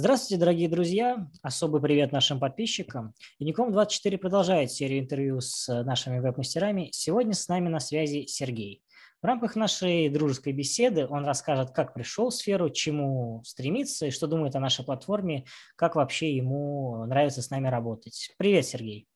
Здравствуйте, 0.00 0.40
дорогие 0.40 0.66
друзья! 0.66 1.28
Особый 1.42 1.82
привет 1.82 2.10
нашим 2.10 2.40
подписчикам. 2.40 3.12
Unicom24 3.38 4.16
продолжает 4.16 4.72
серию 4.72 5.00
интервью 5.00 5.42
с 5.42 5.68
нашими 5.84 6.20
веб-мастерами. 6.20 6.88
Сегодня 6.90 7.34
с 7.34 7.48
нами 7.48 7.68
на 7.68 7.80
связи 7.80 8.24
Сергей. 8.24 8.82
В 9.20 9.26
рамках 9.26 9.56
нашей 9.56 10.08
дружеской 10.08 10.54
беседы 10.54 11.06
он 11.06 11.26
расскажет, 11.26 11.72
как 11.72 11.92
пришел 11.92 12.30
в 12.30 12.34
сферу, 12.34 12.70
чему 12.70 13.42
стремится 13.44 14.06
и 14.06 14.10
что 14.10 14.26
думает 14.26 14.56
о 14.56 14.60
нашей 14.60 14.86
платформе, 14.86 15.44
как 15.76 15.96
вообще 15.96 16.34
ему 16.34 17.04
нравится 17.04 17.42
с 17.42 17.50
нами 17.50 17.68
работать. 17.68 18.32
Привет, 18.38 18.64
Сергей! 18.64 19.06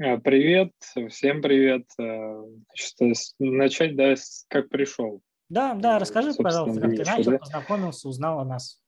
А, 0.00 0.16
привет, 0.16 0.72
всем 1.10 1.40
привет. 1.40 1.86
Значит, 1.96 3.34
начать, 3.38 3.94
да, 3.94 4.16
с 4.16 4.46
как 4.48 4.68
пришел. 4.68 5.22
Да, 5.48 5.74
да, 5.74 6.00
расскажи, 6.00 6.34
пожалуйста, 6.34 6.80
как 6.80 6.90
ты 6.90 7.04
начал, 7.04 7.30
да? 7.30 7.38
познакомился, 7.38 8.08
узнал 8.08 8.40
о 8.40 8.44
нас. 8.44 8.82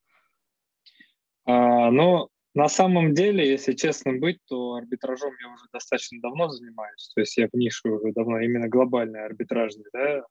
А, 1.48 1.90
ну, 1.90 2.28
на 2.52 2.68
самом 2.68 3.14
деле, 3.14 3.48
если 3.48 3.72
честно 3.72 4.12
быть, 4.12 4.38
то 4.48 4.74
арбитражом 4.74 5.32
я 5.40 5.50
уже 5.50 5.64
достаточно 5.72 6.20
давно 6.20 6.50
занимаюсь. 6.50 7.10
То 7.14 7.22
есть 7.22 7.38
я 7.38 7.48
в 7.50 7.56
нише 7.56 7.88
уже 7.88 8.12
давно, 8.12 8.38
именно 8.40 8.68
глобальный 8.68 9.24
арбитражный, 9.24 9.86
да, 9.94 10.18
а, 10.18 10.24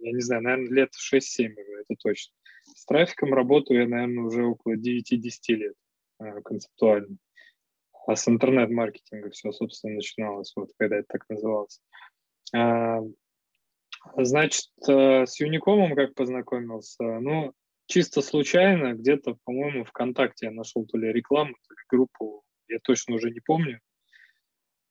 я 0.00 0.12
не 0.12 0.20
знаю, 0.20 0.42
наверное, 0.42 0.70
лет 0.70 0.90
6-7 0.94 1.52
уже, 1.52 1.80
это 1.80 1.94
точно. 1.98 2.34
С 2.62 2.84
трафиком 2.84 3.32
работаю 3.32 3.80
я, 3.80 3.88
наверное, 3.88 4.24
уже 4.24 4.44
около 4.44 4.74
9-10 4.74 5.54
лет 5.54 5.74
а, 6.18 6.42
концептуально. 6.42 7.16
А 8.06 8.14
с 8.14 8.28
интернет-маркетинга 8.28 9.30
все, 9.30 9.50
собственно, 9.52 9.94
начиналось, 9.94 10.52
вот 10.56 10.72
когда 10.76 10.96
это 10.96 11.06
так 11.08 11.24
называлось. 11.30 11.80
Значит, 14.16 14.70
э, 14.88 15.26
с 15.26 15.40
Юникомом 15.40 15.94
как 15.94 16.14
познакомился? 16.14 17.02
Ну, 17.02 17.52
чисто 17.88 18.22
случайно, 18.22 18.94
где-то, 18.94 19.36
по-моему, 19.44 19.84
ВКонтакте 19.84 20.46
я 20.46 20.52
нашел 20.52 20.86
то 20.86 20.98
ли 20.98 21.12
рекламу, 21.12 21.54
то 21.66 21.74
ли 21.74 21.80
группу, 21.88 22.44
я 22.68 22.78
точно 22.80 23.16
уже 23.16 23.30
не 23.30 23.40
помню. 23.40 23.80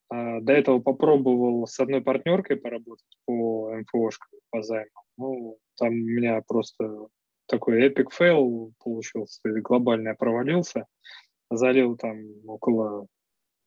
А, 0.10 0.42
до 0.42 0.54
этого 0.54 0.80
попробовал 0.80 1.66
с 1.68 1.80
одной 1.80 2.02
партнеркой 2.02 2.58
поработать 2.58 3.18
по 3.26 3.74
МФОшкам, 3.74 4.40
по 4.50 4.62
займам. 4.64 5.04
Ну, 5.18 5.60
там 5.78 5.90
у 5.90 5.92
меня 5.94 6.42
просто 6.46 7.08
такой 7.46 7.84
epic 7.84 8.12
fail 8.12 8.74
получился, 8.84 9.40
глобально 9.44 10.10
я 10.10 10.16
провалился, 10.16 10.86
залил 11.52 11.98
там 11.98 12.18
около 12.48 13.08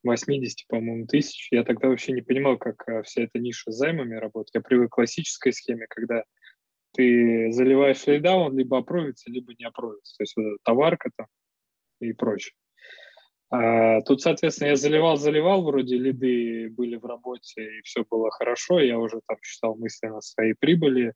80, 0.03 0.67
по-моему, 0.67 1.07
тысяч. 1.07 1.49
Я 1.53 1.63
тогда 1.63 1.89
вообще 1.89 2.13
не 2.13 2.23
понимал, 2.23 2.59
как 2.59 2.89
а, 2.89 3.03
вся 3.03 3.23
эта 3.23 3.39
ниша 3.39 3.71
с 3.71 3.77
займами 3.77 4.17
работает. 4.17 4.55
Я 4.55 4.61
привык 4.61 4.91
к 4.91 4.95
классической 4.95 5.53
схеме, 5.53 5.87
когда 5.89 6.25
ты 6.93 7.53
заливаешь 7.53 8.07
лида, 8.07 8.35
он 8.35 8.57
либо 8.57 8.79
опровится, 8.79 9.31
либо 9.31 9.53
не 9.59 9.65
опровится. 9.65 10.17
То 10.17 10.23
есть 10.23 10.37
вот 10.37 10.59
товарка 10.63 11.11
там 11.17 11.27
и 12.01 12.13
прочее. 12.13 12.55
А, 13.51 14.01
тут, 14.03 14.21
соответственно, 14.21 14.69
я 14.69 14.77
заливал, 14.77 15.17
заливал, 15.17 15.65
вроде 15.65 15.97
лиды 15.97 16.71
были 16.71 16.97
в 16.97 17.05
работе, 17.05 17.79
и 17.79 17.83
все 17.83 18.05
было 18.09 18.31
хорошо, 18.31 18.79
я 18.79 18.99
уже 18.99 19.21
там 19.27 19.39
считал 19.43 19.75
мысленно 19.75 20.21
свои 20.21 20.53
прибыли, 20.53 21.15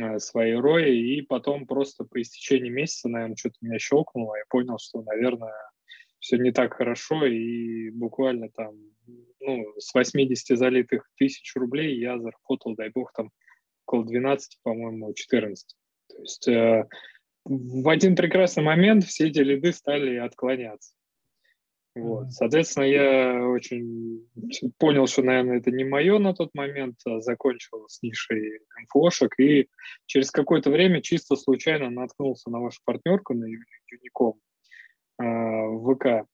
э, 0.00 0.18
свои 0.18 0.54
рои, 0.54 1.18
и 1.18 1.20
потом 1.20 1.66
просто 1.66 2.04
по 2.04 2.20
истечении 2.22 2.70
месяца, 2.70 3.10
наверное, 3.10 3.36
что-то 3.36 3.56
меня 3.60 3.78
щелкнуло, 3.78 4.36
я 4.36 4.44
понял, 4.48 4.78
что, 4.78 5.02
наверное, 5.02 5.52
все 6.20 6.38
не 6.38 6.52
так 6.52 6.72
хорошо, 6.72 7.26
и 7.26 7.90
буквально 7.90 8.48
там, 8.48 8.74
ну, 9.40 9.66
с 9.78 9.92
80 9.92 10.56
залитых 10.56 11.06
тысяч 11.18 11.54
рублей 11.54 11.98
я 11.98 12.18
заработал, 12.18 12.76
дай 12.76 12.88
бог, 12.88 13.12
там 13.12 13.30
около 13.88 14.04
12, 14.04 14.58
по-моему, 14.62 15.12
14. 15.14 15.76
То 16.08 16.18
есть 16.18 16.48
э, 16.48 16.86
в 17.44 17.88
один 17.88 18.14
прекрасный 18.16 18.62
момент 18.62 19.04
все 19.04 19.28
эти 19.28 19.38
лиды 19.38 19.72
стали 19.72 20.16
отклоняться. 20.16 20.94
Вот. 21.94 22.30
Соответственно, 22.30 22.84
я 22.84 23.48
очень 23.48 24.28
понял, 24.78 25.06
что, 25.08 25.22
наверное, 25.22 25.58
это 25.58 25.70
не 25.72 25.84
мое 25.84 26.18
на 26.18 26.32
тот 26.32 26.50
момент, 26.54 26.96
а 27.06 27.20
закончил 27.20 27.88
с 27.88 28.02
нишей 28.02 28.60
МФОшек, 28.82 29.34
и 29.40 29.68
через 30.06 30.30
какое-то 30.30 30.70
время 30.70 31.00
чисто 31.02 31.34
случайно 31.34 31.90
наткнулся 31.90 32.50
на 32.50 32.60
вашу 32.60 32.80
партнерку, 32.84 33.34
на 33.34 33.46
Юником 33.90 34.34
э, 35.18 35.24
в 35.24 35.94
ВК. 35.94 36.28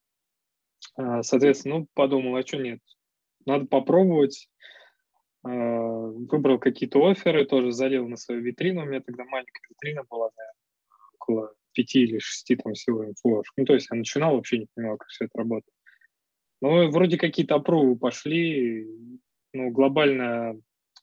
Э, 0.99 1.23
соответственно, 1.23 1.79
ну, 1.79 1.87
подумал, 1.95 2.37
а 2.37 2.47
что 2.47 2.59
нет, 2.59 2.81
надо 3.47 3.67
попробовать. 3.67 4.49
Э, 5.47 6.11
выбрал 6.31 6.59
какие-то 6.59 7.07
оферы, 7.07 7.45
тоже 7.45 7.73
залил 7.73 8.09
на 8.09 8.17
свою 8.17 8.41
витрину. 8.41 8.83
У 8.83 8.87
меня 8.87 9.01
тогда 9.01 9.25
маленькая 9.25 9.61
витрина 9.69 10.03
была, 10.09 10.31
наверное, 10.37 10.55
около 11.19 11.55
пяти 11.73 12.05
или 12.05 12.19
шести 12.19 12.57
там 12.57 12.73
всего 12.73 13.05
инфлош. 13.05 13.53
Ну, 13.57 13.65
то 13.67 13.75
есть 13.75 13.89
я 13.91 13.99
начинал, 13.99 14.37
вообще 14.37 14.59
не 14.59 14.69
понимал, 14.75 14.97
как 14.97 15.09
все 15.09 15.27
это 15.27 15.39
работает. 15.39 15.75
Ну, 16.63 16.91
вроде 16.91 17.19
какие-то 17.19 17.57
опровы 17.57 17.97
пошли. 17.97 18.89
Ну, 19.53 19.71
глобально, 19.71 20.55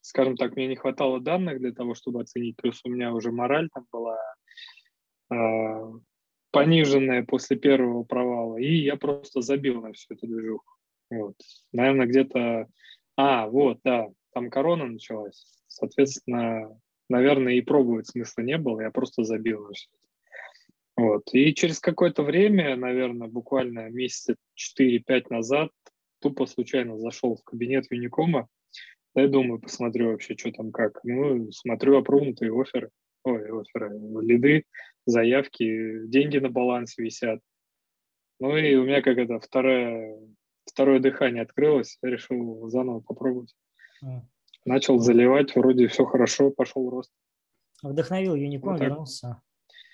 скажем 0.02 0.36
так, 0.36 0.56
мне 0.56 0.68
не 0.68 0.76
хватало 0.76 1.20
данных 1.20 1.60
для 1.60 1.72
того, 1.72 1.94
чтобы 1.94 2.22
оценить. 2.22 2.56
Плюс 2.58 2.82
у 2.84 2.90
меня 2.90 3.14
уже 3.14 3.32
мораль 3.32 3.70
там 3.72 3.86
была 3.92 4.18
э, 5.32 6.00
пониженная 6.50 7.24
после 7.24 7.58
первого 7.58 8.04
провала. 8.04 8.58
И 8.58 8.74
я 8.74 8.96
просто 8.96 9.42
забил 9.42 9.82
на 9.82 9.94
всю 9.94 10.16
эту 10.16 10.26
движуху. 10.26 10.66
Вот. 11.12 11.36
Наверное, 11.72 12.08
где-то... 12.08 12.68
А, 13.18 13.46
вот, 13.48 13.80
да, 13.84 14.08
там 14.34 14.50
корона 14.50 14.86
началась, 14.86 15.46
соответственно, 15.68 16.80
наверное, 17.10 17.54
и 17.54 17.62
пробовать 17.62 18.08
смысла 18.08 18.42
не 18.42 18.58
было, 18.58 18.82
я 18.82 18.92
просто 18.92 19.24
забил 19.24 19.70
Вот. 20.96 21.24
И 21.34 21.54
через 21.54 21.80
какое-то 21.80 22.24
время, 22.24 22.76
наверное, 22.76 23.28
буквально 23.28 23.90
месяца 23.90 24.36
4-5 24.80 25.26
назад, 25.30 25.72
тупо 26.20 26.46
случайно 26.46 26.98
зашел 26.98 27.36
в 27.36 27.44
кабинет 27.44 27.86
Юникома, 27.90 28.48
я 29.16 29.28
думаю, 29.28 29.60
посмотрю 29.60 30.12
вообще, 30.12 30.38
что 30.38 30.52
там 30.52 30.72
как. 30.72 31.04
Ну, 31.04 31.52
смотрю 31.52 31.98
опрунутые 31.98 32.54
оферы, 32.54 32.92
ой, 33.24 33.62
оферы, 33.62 34.00
лиды, 34.22 34.64
заявки, 35.06 36.08
деньги 36.08 36.38
на 36.38 36.50
балансе 36.50 37.04
висят. 37.04 37.42
Ну 38.40 38.56
и 38.56 38.76
у 38.76 38.86
меня 38.86 39.02
как 39.02 39.18
это 39.18 39.40
второе, 39.40 40.18
второе 40.66 41.00
дыхание 41.00 41.44
открылось, 41.44 41.98
я 42.02 42.10
решил 42.10 42.70
заново 42.70 43.02
попробовать. 43.02 43.54
Начал 44.66 45.00
заливать, 45.00 45.56
вроде 45.56 45.88
все 45.88 46.06
хорошо, 46.06 46.52
пошел 46.52 46.90
рост. 46.90 47.12
Вдохновил 47.82 48.36
Юником, 48.36 48.74
вот 48.74 48.82
вернулся 48.82 49.42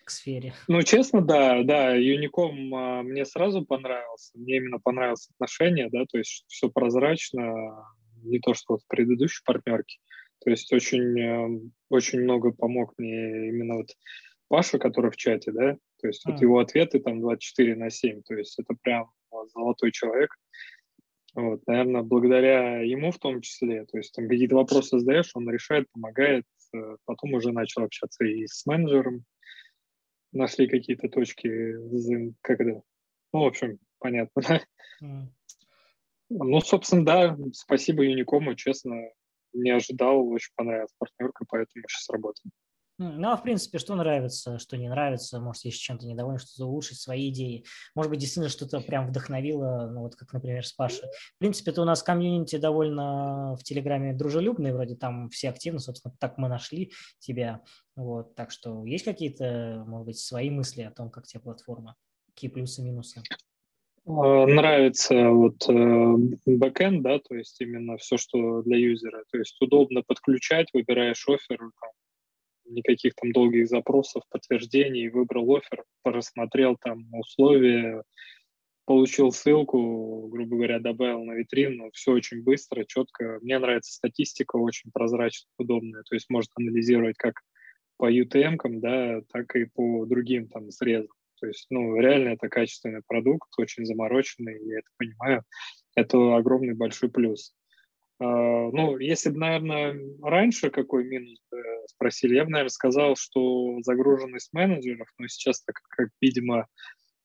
к 0.04 0.10
сфере. 0.10 0.54
Ну, 0.68 0.82
честно, 0.84 1.22
да, 1.22 1.64
да, 1.64 1.94
Юником 1.94 2.74
а, 2.74 3.04
мне 3.04 3.26
сразу 3.26 3.66
понравился. 3.66 4.38
Мне 4.38 4.58
именно 4.58 4.80
понравилось 4.80 5.30
отношение, 5.34 5.90
да, 5.90 6.06
то 6.10 6.18
есть 6.18 6.46
все 6.48 6.70
прозрачно, 6.70 7.86
не 8.24 8.40
то, 8.40 8.54
что 8.54 8.76
вот 8.76 8.84
в 8.84 8.88
предыдущей 8.88 9.42
партнерке. 9.46 9.98
То 10.44 10.50
есть 10.50 10.72
очень, 10.72 11.20
э, 11.20 11.70
очень 11.90 12.22
много 12.22 12.52
помог 12.52 12.94
мне 12.98 13.50
именно 13.50 13.76
вот 13.76 13.90
Паша, 14.48 14.80
который 14.80 15.12
в 15.12 15.18
чате, 15.18 15.52
да, 15.52 15.78
то 16.00 16.08
есть 16.08 16.26
mm. 16.26 16.32
вот 16.32 16.42
его 16.42 16.60
ответы 16.60 17.00
там 17.00 17.20
24 17.20 17.76
на 17.76 17.90
7, 17.90 18.22
то 18.24 18.34
есть 18.34 18.58
это 18.60 18.76
прям 18.82 19.12
золотой 19.54 19.92
человек. 19.92 20.30
Вот, 21.38 21.62
наверное, 21.68 22.02
благодаря 22.02 22.82
ему 22.82 23.12
в 23.12 23.20
том 23.20 23.42
числе. 23.42 23.86
То 23.86 24.00
есть 24.00 24.12
там 24.12 24.28
какие-то 24.28 24.56
вопросы 24.56 24.98
задаешь, 25.00 25.30
он 25.36 25.48
решает, 25.48 25.86
помогает. 25.92 26.46
Э, 26.76 26.98
потом 27.06 27.36
уже 27.36 27.52
начал 27.52 27.84
общаться 27.84 28.26
и 28.26 28.48
с 28.48 28.66
менеджером. 28.66 29.24
Нашли 30.32 30.68
какие-то 30.68 31.10
точки, 31.10 31.76
как 32.42 32.60
это, 32.60 32.82
ну, 33.34 33.44
в 33.44 33.46
общем, 33.46 33.80
понятно? 34.00 34.42
Mm. 35.00 35.28
Ну, 36.30 36.60
собственно, 36.60 37.06
да, 37.06 37.38
спасибо 37.54 38.04
Юникому, 38.04 38.56
честно, 38.56 39.12
не 39.54 39.70
ожидал, 39.70 40.28
очень 40.28 40.50
понравилась 40.56 40.92
партнерка, 40.98 41.46
поэтому 41.48 41.86
сейчас 41.88 42.10
работаем. 42.10 42.52
Ну, 43.00 43.30
а 43.30 43.38
в 43.38 43.44
принципе, 43.44 43.78
что 43.78 43.94
нравится, 43.94 44.58
что 44.58 44.76
не 44.76 44.90
нравится, 44.90 45.40
может, 45.40 45.66
есть 45.66 45.80
чем-то 45.82 46.08
недоволен, 46.08 46.40
что-то 46.40 46.66
улучшить 46.66 47.00
свои 47.00 47.30
идеи. 47.30 47.64
Может 47.94 48.10
быть, 48.10 48.20
действительно 48.20 48.50
что-то 48.50 48.80
прям 48.80 49.08
вдохновило, 49.08 49.88
ну, 49.94 50.02
вот 50.02 50.16
как, 50.16 50.34
например, 50.34 50.66
с 50.66 50.74
Пашей. 50.74 51.08
В 51.36 51.38
принципе, 51.38 51.70
это 51.70 51.84
у 51.84 51.86
нас 51.86 52.02
комьюнити 52.02 52.58
довольно 52.58 53.56
в 53.56 53.64
Телеграме 53.64 54.14
дружелюбный, 54.14 54.74
вроде 54.74 54.96
там 54.96 55.30
все 55.30 55.50
активны, 55.50 55.80
собственно, 55.80 56.16
так 56.20 56.40
мы 56.40 56.50
нашли 56.50 56.92
тебя. 57.20 57.62
Вот, 57.96 58.34
так 58.34 58.50
что 58.50 58.84
есть 58.86 59.06
какие-то, 59.06 59.84
может 59.86 60.08
быть, 60.08 60.18
свои 60.18 60.50
мысли 60.50 60.82
о 60.82 60.92
том, 60.92 61.12
как 61.12 61.28
тебе 61.28 61.42
платформа? 61.42 61.96
Какие 62.34 62.50
плюсы, 62.50 62.82
минусы? 62.82 63.22
А, 64.08 64.46
нравится 64.48 65.30
вот 65.30 65.70
э, 65.70 66.16
бэкэнд, 66.46 67.04
да, 67.04 67.20
то 67.20 67.36
есть 67.36 67.60
именно 67.60 67.98
все, 67.98 68.18
что 68.18 68.62
для 68.64 68.78
юзера. 68.78 69.24
То 69.32 69.38
есть 69.38 69.58
удобно 69.62 70.02
подключать, 70.02 70.70
выбираешь 70.74 71.28
офер, 71.28 71.58
там, 71.60 71.92
никаких 72.70 73.14
там 73.16 73.32
долгих 73.32 73.68
запросов, 73.68 74.24
подтверждений, 74.30 75.10
выбрал 75.10 75.56
офер, 75.56 75.84
просмотрел 76.04 76.78
там 76.80 77.06
условия, 77.14 78.04
получил 78.86 79.32
ссылку, 79.32 80.28
грубо 80.30 80.56
говоря, 80.56 80.80
добавил 80.80 81.24
на 81.24 81.34
витрину, 81.34 81.92
все 81.92 82.14
очень 82.14 82.42
быстро, 82.44 82.86
четко. 82.86 83.40
Мне 83.42 83.60
нравится 83.60 83.94
статистика, 83.94 84.56
очень 84.56 84.92
прозрачная, 84.92 85.52
удобная, 85.58 86.04
то 86.04 86.16
есть 86.16 86.30
может 86.30 86.52
анализировать 86.56 87.18
как 87.18 87.42
по 87.98 88.12
UTM, 88.12 88.58
да, 88.80 89.22
так 89.32 89.56
и 89.56 89.66
по 89.66 90.06
другим 90.06 90.48
там 90.48 90.72
срезам. 90.72 91.10
То 91.40 91.48
есть, 91.48 91.68
ну, 91.70 92.00
реально 92.00 92.30
это 92.30 92.50
качественный 92.50 93.02
продукт, 93.06 93.50
очень 93.58 93.86
замороченный, 93.86 94.60
я 94.66 94.80
это 94.80 94.90
понимаю. 94.98 95.44
Это 95.96 96.36
огромный 96.36 96.74
большой 96.74 97.10
плюс. 97.10 97.54
Uh, 98.20 98.72
ну, 98.74 98.98
если 98.98 99.30
бы, 99.30 99.38
наверное, 99.38 99.96
раньше 100.24 100.72
какой 100.72 101.04
минус 101.04 101.40
бы 101.52 101.62
спросили, 101.86 102.36
я 102.36 102.46
бы, 102.46 102.50
наверное, 102.50 102.70
сказал, 102.70 103.16
что 103.16 103.78
загруженность 103.82 104.54
менеджеров, 104.54 105.08
но 105.20 105.28
сейчас, 105.28 105.62
так 105.64 105.76
как, 105.96 106.10
видимо, 106.20 106.68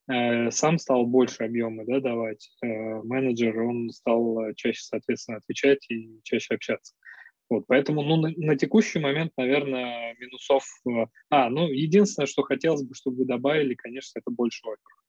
Э, 0.09 0.51
сам 0.51 0.79
стал 0.79 1.07
больше 1.07 1.45
объемы 1.45 1.85
да, 1.87 2.01
давать. 2.01 2.51
Э, 2.63 2.67
менеджер, 3.03 3.61
он 3.63 3.91
стал 3.91 4.41
э, 4.41 4.55
чаще, 4.55 4.83
соответственно, 4.83 5.39
отвечать 5.39 5.87
и 5.91 6.21
чаще 6.25 6.55
общаться. 6.55 6.95
Вот, 7.49 7.67
поэтому 7.69 8.03
ну, 8.03 8.17
на, 8.17 8.33
на 8.37 8.57
текущий 8.57 8.99
момент, 8.99 9.33
наверное, 9.37 10.15
минусов... 10.19 10.65
А, 11.31 11.51
ну, 11.51 11.69
единственное, 11.69 12.27
что 12.27 12.43
хотелось 12.43 12.83
бы, 12.83 12.95
чтобы 12.95 13.19
вы 13.19 13.25
добавили, 13.27 13.75
конечно, 13.75 14.19
это 14.19 14.31
больше 14.31 14.63
офферов. 14.63 15.02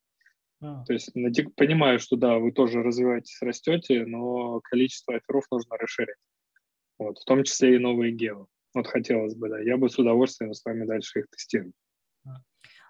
А. 0.63 0.83
То 0.85 0.93
есть 0.93 1.11
понимаю, 1.55 1.99
что 1.99 2.15
да, 2.15 2.39
вы 2.39 2.51
тоже 2.51 2.81
развиваетесь, 2.81 3.41
растете, 3.41 4.05
но 4.05 4.61
количество 4.61 5.15
офферов 5.15 5.45
нужно 5.51 5.77
расширять. 5.77 6.17
Вот, 6.97 7.19
в 7.19 7.25
том 7.25 7.43
числе 7.43 7.75
и 7.75 7.79
новые 7.79 8.13
гео. 8.13 8.47
Вот 8.73 8.87
хотелось 8.87 9.35
бы, 9.35 9.49
да. 9.49 9.59
Я 9.59 9.77
бы 9.77 9.89
с 9.89 9.99
удовольствием 9.99 10.53
с 10.53 10.63
вами 10.63 10.85
дальше 10.85 11.19
их 11.19 11.29
тестировал. 11.29 11.73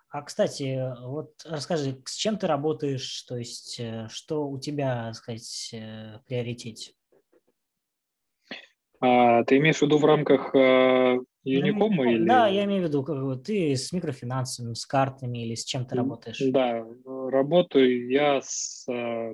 А, 0.10 0.22
кстати, 0.22 0.80
вот 1.02 1.34
расскажи, 1.44 2.00
с 2.06 2.14
чем 2.14 2.38
ты 2.38 2.46
работаешь, 2.46 3.24
то 3.24 3.36
есть 3.36 3.80
э, 3.80 4.08
что 4.12 4.48
у 4.48 4.60
тебя, 4.60 5.06
так 5.06 5.16
сказать, 5.16 5.70
э, 5.74 6.20
в 6.20 6.26
приоритете? 6.28 6.94
А, 9.00 9.44
ты 9.46 9.58
имеешь 9.58 9.80
в 9.80 9.82
виду 9.82 9.98
в 9.98 10.06
рамках 10.06 10.54
э, 11.46 11.50
Unicom? 11.50 11.94
или... 12.10 12.26
Да, 12.26 12.48
я 12.48 12.66
имею 12.66 12.84
в 12.84 12.88
виду, 12.88 13.36
ты 13.38 13.76
с 13.76 13.92
микрофинансами, 13.92 14.74
с 14.74 14.86
картами 14.86 15.46
или 15.46 15.56
с 15.56 15.66
чем 15.66 15.86
ты 15.86 15.96
работаешь? 15.96 16.40
Да, 16.40 16.86
работаю 17.06 18.10
я 18.10 18.42
с, 18.42 18.86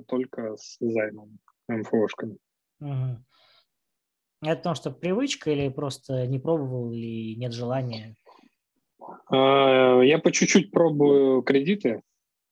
только 0.06 0.56
с 0.56 0.76
займом, 0.80 1.38
МФОшками. 1.68 2.36
Угу. 2.80 3.24
Это 4.42 4.56
потому 4.56 4.74
что 4.74 4.90
привычка 4.90 5.50
или 5.50 5.68
просто 5.68 6.26
не 6.26 6.38
пробовал 6.38 6.92
или 6.92 7.34
нет 7.34 7.52
желания? 7.52 8.16
А, 9.26 10.00
я 10.00 10.18
по 10.18 10.32
чуть-чуть 10.32 10.70
пробую 10.70 11.42
кредиты, 11.42 12.02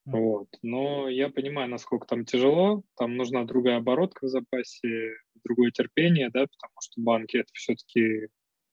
вот, 0.05 0.49
но 0.63 1.09
я 1.09 1.29
понимаю, 1.29 1.69
насколько 1.69 2.07
там 2.07 2.25
тяжело, 2.25 2.83
там 2.97 3.17
нужна 3.17 3.45
другая 3.45 3.79
оборотка 3.79 4.27
в 4.27 4.29
запасе, 4.29 5.15
другое 5.45 5.71
терпение, 5.71 6.31
да, 6.31 6.47
потому 6.47 6.73
что 6.81 7.01
банки 7.01 7.37
это 7.37 7.51
все-таки 7.53 8.29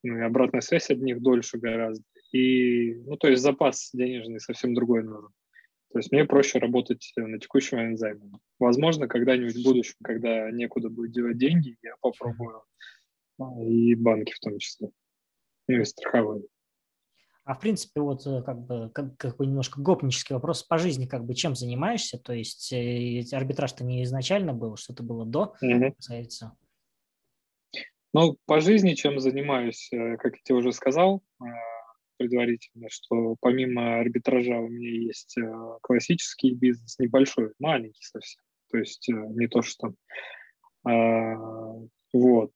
ну, 0.05 0.17
и 0.17 0.21
обратная 0.21 0.61
связь 0.61 0.89
от 0.91 0.99
них 0.99 1.21
дольше 1.21 1.57
гораздо. 1.57 2.03
И, 2.31 2.93
ну, 3.05 3.17
то 3.17 3.27
есть 3.27 3.41
запас 3.41 3.89
денежный 3.93 4.39
совсем 4.39 4.73
другой 4.73 5.03
нужен. 5.03 5.29
То 5.91 5.99
есть 5.99 6.11
мне 6.11 6.25
проще 6.25 6.59
работать 6.59 7.11
на 7.15 7.39
текущий 7.39 7.75
момент 7.75 7.97
займом. 7.97 8.39
Возможно, 8.59 9.07
когда-нибудь 9.07 9.55
в 9.55 9.63
будущем, 9.63 9.95
когда 10.03 10.51
некуда 10.51 10.89
будет 10.89 11.11
девать 11.11 11.37
деньги, 11.37 11.77
я 11.81 11.95
попробую 12.01 12.63
а, 13.39 13.63
и 13.63 13.95
банки 13.95 14.33
в 14.33 14.39
том 14.39 14.59
числе, 14.59 14.89
ну 15.67 15.79
и 15.79 15.85
страховые. 15.85 16.43
А 17.45 17.53
в 17.53 17.59
принципе, 17.59 18.01
вот 18.01 18.25
э, 18.25 18.41
как 18.43 18.59
бы, 18.65 18.89
как, 18.89 19.17
как 19.17 19.37
бы 19.37 19.45
немножко 19.45 19.79
гопнический 19.79 20.33
вопрос 20.33 20.63
по 20.63 20.77
жизни, 20.79 21.05
как 21.05 21.25
бы 21.25 21.35
чем 21.35 21.55
занимаешься? 21.55 22.17
То 22.17 22.33
есть 22.33 22.73
э, 22.73 23.23
арбитраж-то 23.31 23.83
не 23.83 24.03
изначально 24.03 24.51
был, 24.53 24.75
что-то 24.77 25.03
было 25.03 25.25
до, 25.25 25.55
угу. 25.61 25.95
Ну, 28.15 28.37
по 28.45 28.61
жизни 28.61 28.93
чем 28.93 29.19
занимаюсь, 29.19 29.89
э, 29.91 30.15
как 30.15 30.37
я 30.37 30.41
тебе 30.41 30.55
уже 30.55 30.71
сказал 30.71 31.21
предварительно, 32.17 32.87
что 32.89 33.35
помимо 33.41 33.99
арбитража 33.99 34.57
у 34.57 34.69
меня 34.69 34.89
есть 34.89 35.35
классический 35.81 36.53
бизнес, 36.53 36.97
небольшой, 36.97 37.51
маленький 37.59 38.05
совсем. 38.05 38.41
То 38.71 38.77
есть 38.77 39.05
не 39.09 39.47
то, 39.47 39.61
что 39.61 39.93
там... 40.83 41.89
Вот. 42.13 42.53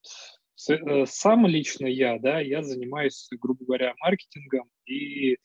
Э, 0.69 1.05
сам 1.05 1.45
лично 1.45 1.87
я, 1.87 2.19
да, 2.19 2.39
я 2.39 2.63
занимаюсь, 2.63 3.27
грубо 3.39 3.65
говоря, 3.65 3.93
маркетингом 3.99 4.69
и 4.85 5.33
э, 5.33 5.37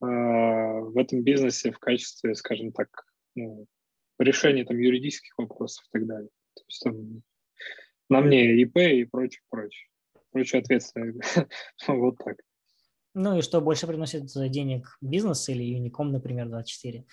в 0.00 0.98
этом 0.98 1.22
бизнесе 1.22 1.72
в 1.72 1.78
качестве, 1.78 2.34
скажем 2.34 2.72
так, 2.72 2.88
ну, 3.34 3.66
решения 4.18 4.66
там 4.66 4.78
юридических 4.78 5.32
вопросов 5.38 5.82
и 5.86 5.98
так 5.98 6.06
далее. 6.06 6.28
То 6.54 6.62
есть 6.68 6.82
там 6.82 7.22
на 8.10 8.20
мне 8.20 8.60
ИП 8.62 8.76
и 8.76 9.04
прочее, 9.04 9.42
прочее. 9.48 9.88
Прочее 10.32 10.60
ответственное. 10.60 11.14
вот 11.88 12.18
так. 12.18 12.36
Ну 13.14 13.38
и 13.38 13.42
что 13.42 13.60
больше 13.60 13.86
приносит 13.86 14.26
денег, 14.50 14.96
бизнес 15.00 15.48
или 15.48 15.76
Unicom, 15.76 16.10
например, 16.10 16.48
24? 16.48 17.04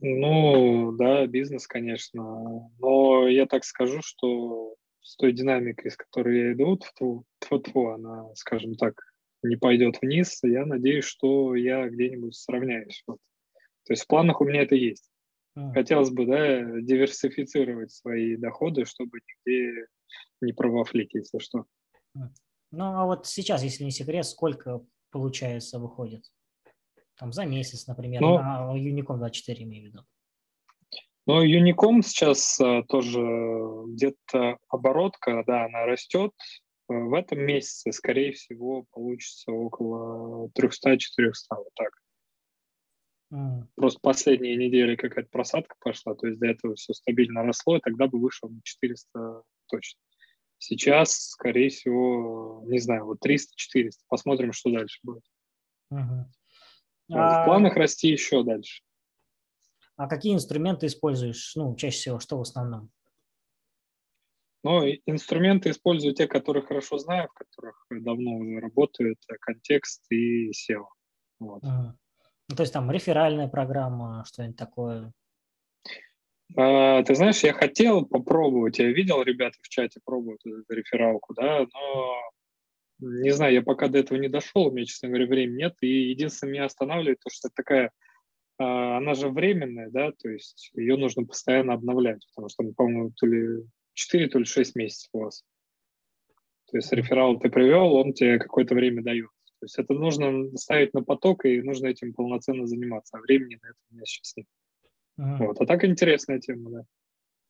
Ну, 0.00 0.92
да, 0.92 1.26
бизнес, 1.26 1.66
конечно. 1.66 2.70
Но 2.78 3.28
я 3.28 3.46
так 3.46 3.64
скажу, 3.64 4.00
что 4.02 4.76
с 5.02 5.16
той 5.16 5.32
динамикой, 5.32 5.90
с 5.90 5.96
которой 5.96 6.38
я 6.38 6.52
иду, 6.52 6.78
тьфу, 6.78 7.24
тьфу, 7.40 7.58
тьфу, 7.58 7.88
она, 7.88 8.34
скажем 8.34 8.74
так, 8.74 8.94
не 9.42 9.56
пойдет 9.56 9.98
вниз, 10.00 10.40
я 10.42 10.66
надеюсь, 10.66 11.04
что 11.04 11.54
я 11.54 11.88
где-нибудь 11.88 12.34
сравняюсь. 12.34 13.02
Вот. 13.06 13.18
То 13.84 13.92
есть 13.92 14.04
в 14.04 14.06
планах 14.06 14.40
у 14.40 14.44
меня 14.44 14.62
это 14.62 14.74
есть. 14.74 15.10
Хотелось 15.72 16.10
бы, 16.10 16.26
да, 16.26 16.62
диверсифицировать 16.80 17.90
свои 17.90 18.36
доходы, 18.36 18.84
чтобы 18.84 19.18
нигде 19.46 19.86
не 20.40 20.52
провафлить, 20.52 21.14
если 21.14 21.38
что. 21.38 21.64
Ну, 22.70 22.84
а 22.84 23.06
вот 23.06 23.26
сейчас, 23.26 23.62
если 23.62 23.84
не 23.84 23.90
секрет, 23.90 24.26
сколько, 24.26 24.84
получается, 25.10 25.78
выходит? 25.78 26.24
Там 27.16 27.32
за 27.32 27.44
месяц, 27.44 27.86
например, 27.86 28.20
ну, 28.20 28.38
на 28.38 28.76
Unicom 28.76 29.16
24 29.16 29.64
имею 29.64 29.84
в 29.84 29.86
виду. 29.86 30.04
Ну, 31.26 31.44
Unicom 31.44 32.02
сейчас 32.02 32.60
а, 32.60 32.82
тоже 32.84 33.20
где-то 33.88 34.58
оборотка, 34.68 35.42
да, 35.46 35.64
она 35.64 35.84
растет. 35.84 36.32
Э, 36.88 36.94
в 36.94 37.14
этом 37.14 37.40
месяце, 37.40 37.92
скорее 37.92 38.32
всего, 38.32 38.84
получится 38.92 39.52
около 39.52 40.48
300-400, 40.58 40.98
вот 41.50 41.74
так. 41.74 41.90
Mm. 43.32 43.64
Просто 43.74 44.00
последние 44.00 44.56
недели 44.56 44.96
какая-то 44.96 45.28
просадка 45.30 45.76
пошла, 45.80 46.14
то 46.14 46.26
есть 46.26 46.40
до 46.40 46.46
этого 46.46 46.74
все 46.76 46.94
стабильно 46.94 47.42
росло, 47.42 47.76
и 47.76 47.80
тогда 47.80 48.06
бы 48.06 48.18
вышло 48.18 48.48
на 48.48 48.60
400 48.62 49.42
точно. 49.68 50.00
Сейчас, 50.58 51.28
скорее 51.28 51.68
всего, 51.68 52.64
не 52.66 52.78
знаю, 52.78 53.04
вот 53.04 53.24
300-400. 53.24 53.90
Посмотрим, 54.08 54.52
что 54.52 54.72
дальше 54.72 54.98
будет. 55.02 55.22
Uh-huh. 55.92 56.24
А... 57.12 57.42
В 57.42 57.44
планах 57.44 57.76
расти 57.76 58.08
еще 58.08 58.42
дальше. 58.42 58.82
А 59.96 60.08
какие 60.08 60.34
инструменты 60.34 60.86
используешь? 60.86 61.52
Ну, 61.54 61.76
чаще 61.76 61.96
всего, 61.96 62.18
что 62.18 62.38
в 62.38 62.42
основном? 62.42 62.90
Ну, 64.64 64.84
инструменты 65.06 65.70
использую 65.70 66.14
те, 66.14 66.26
которые 66.26 66.64
хорошо 66.64 66.98
знаю, 66.98 67.28
в 67.28 67.32
которых 67.34 67.86
давно 67.90 68.36
уже 68.36 68.60
работаю. 68.60 69.12
Это 69.12 69.38
контекст 69.40 70.04
и 70.10 70.50
SEO. 70.50 70.86
Вот. 71.38 71.62
Ага. 71.62 71.96
Ну, 72.48 72.56
то 72.56 72.62
есть 72.62 72.72
там 72.72 72.90
реферальная 72.90 73.48
программа, 73.48 74.24
что-нибудь 74.26 74.56
такое? 74.56 75.12
А, 76.56 77.02
ты 77.02 77.14
знаешь, 77.14 77.40
я 77.40 77.52
хотел 77.52 78.06
попробовать. 78.06 78.78
Я 78.78 78.90
видел, 78.90 79.22
ребята 79.22 79.58
в 79.60 79.68
чате 79.68 80.00
пробуют 80.04 80.40
эту 80.46 80.74
рефералку, 80.74 81.34
да, 81.34 81.66
но 81.72 82.14
не 83.00 83.30
знаю, 83.30 83.54
я 83.54 83.62
пока 83.62 83.88
до 83.88 83.98
этого 83.98 84.18
не 84.18 84.28
дошел, 84.28 84.66
у 84.66 84.70
меня, 84.70 84.86
честно 84.86 85.08
говоря, 85.08 85.26
времени 85.26 85.62
нет. 85.62 85.74
И 85.80 86.10
единственное, 86.10 86.52
меня 86.52 86.64
останавливает 86.64 87.20
то, 87.20 87.30
что 87.30 87.48
это 87.48 87.54
такая 87.54 87.92
а, 88.58 88.96
она 88.98 89.14
же 89.14 89.28
временная, 89.28 89.88
да, 89.90 90.10
то 90.12 90.28
есть 90.28 90.70
ее 90.74 90.96
нужно 90.96 91.24
постоянно 91.24 91.74
обновлять, 91.74 92.26
потому 92.30 92.48
что, 92.48 92.64
по-моему, 92.76 93.12
то 93.16 93.26
ли 93.26 93.64
4, 93.94 94.28
то 94.28 94.38
ли 94.38 94.44
6 94.44 94.74
месяцев 94.74 95.08
у 95.12 95.20
вас. 95.20 95.44
То 96.70 96.76
есть 96.76 96.92
реферал 96.92 97.38
ты 97.38 97.50
привел, 97.50 97.94
он 97.94 98.12
тебе 98.12 98.38
какое-то 98.38 98.74
время 98.74 99.02
дает. 99.02 99.30
То 99.60 99.64
есть 99.64 99.78
это 99.78 99.92
нужно 99.94 100.56
ставить 100.56 100.94
на 100.94 101.02
поток, 101.02 101.44
и 101.44 101.60
нужно 101.62 101.88
этим 101.88 102.14
полноценно 102.14 102.66
заниматься. 102.66 103.18
А 103.18 103.20
времени 103.20 103.58
на 103.60 103.68
это 103.68 103.78
у 103.90 103.94
меня 103.94 104.04
сейчас 104.04 104.36
нет. 104.36 104.46
Uh-huh. 105.18 105.46
Вот. 105.46 105.60
А 105.60 105.66
так 105.66 105.84
интересная 105.84 106.38
тема, 106.38 106.70
да. 106.70 106.84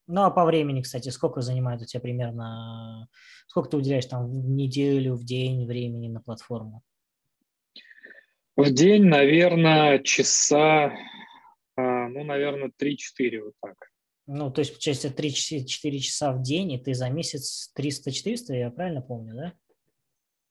Ну, 0.07 0.23
а 0.23 0.31
по 0.31 0.47
времени, 0.47 0.81
кстати, 0.81 1.11
сколько 1.11 1.43
занимает 1.43 1.83
у 1.83 1.85
тебя 1.85 2.00
примерно, 2.00 3.09
сколько 3.47 3.69
ты 3.69 3.77
уделяешь 3.77 4.07
там 4.07 4.27
в 4.31 4.49
неделю, 4.49 5.15
в 5.15 5.25
день 5.25 5.67
времени 5.67 6.09
на 6.09 6.23
платформу? 6.23 6.83
В 8.57 8.71
день, 8.73 9.05
наверное, 9.05 9.99
часа, 9.99 10.97
а, 11.77 12.09
ну, 12.09 12.25
наверное, 12.25 12.73
3-4 12.77 13.41
вот 13.41 13.55
так. 13.61 13.77
Ну, 14.27 14.50
то 14.50 14.61
есть, 14.61 14.73
получается, 14.73 15.09
3-4 15.09 15.99
часа 15.99 16.33
в 16.33 16.43
день, 16.43 16.73
и 16.73 16.79
ты 16.79 16.95
за 16.95 17.11
месяц 17.11 17.71
300-400, 17.79 18.55
я 18.55 18.71
правильно 18.71 19.03
помню, 19.03 19.35
да? 19.35 19.53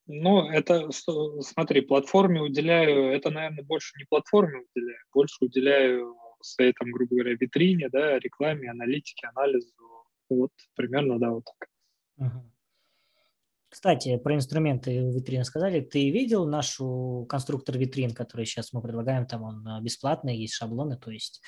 Ну, 0.08 0.50
это, 0.50 0.90
смотри, 0.92 1.82
платформе 1.82 2.42
уделяю, 2.42 3.12
это, 3.14 3.30
наверное, 3.30 3.64
больше 3.64 3.94
не 3.98 4.06
платформе 4.06 4.64
уделяю, 4.74 5.00
больше 5.14 5.36
уделяю 5.42 6.16
своей, 6.42 6.74
там, 6.74 6.92
грубо 6.92 7.16
говоря, 7.16 7.36
витрине, 7.38 7.90
да, 7.90 8.18
рекламе, 8.20 8.72
аналитике, 8.72 9.28
анализу. 9.28 9.74
Вот 10.30 10.52
примерно, 10.76 11.20
да, 11.20 11.32
вот 11.32 11.44
так. 11.46 12.32
Кстати, 13.70 14.18
про 14.18 14.36
инструменты 14.36 15.12
витрины 15.12 15.44
сказали. 15.44 15.82
Ты 15.82 16.10
видел 16.10 16.48
нашу 16.48 17.26
конструктор 17.30 17.78
витрин, 17.78 18.12
который 18.12 18.46
сейчас 18.46 18.72
мы 18.72 18.82
предлагаем? 18.82 19.28
Там 19.28 19.44
он 19.44 19.68
а, 19.68 19.82
бесплатный, 19.82 20.38
есть 20.38 20.54
шаблоны, 20.54 20.98
то 20.98 21.12
есть, 21.12 21.42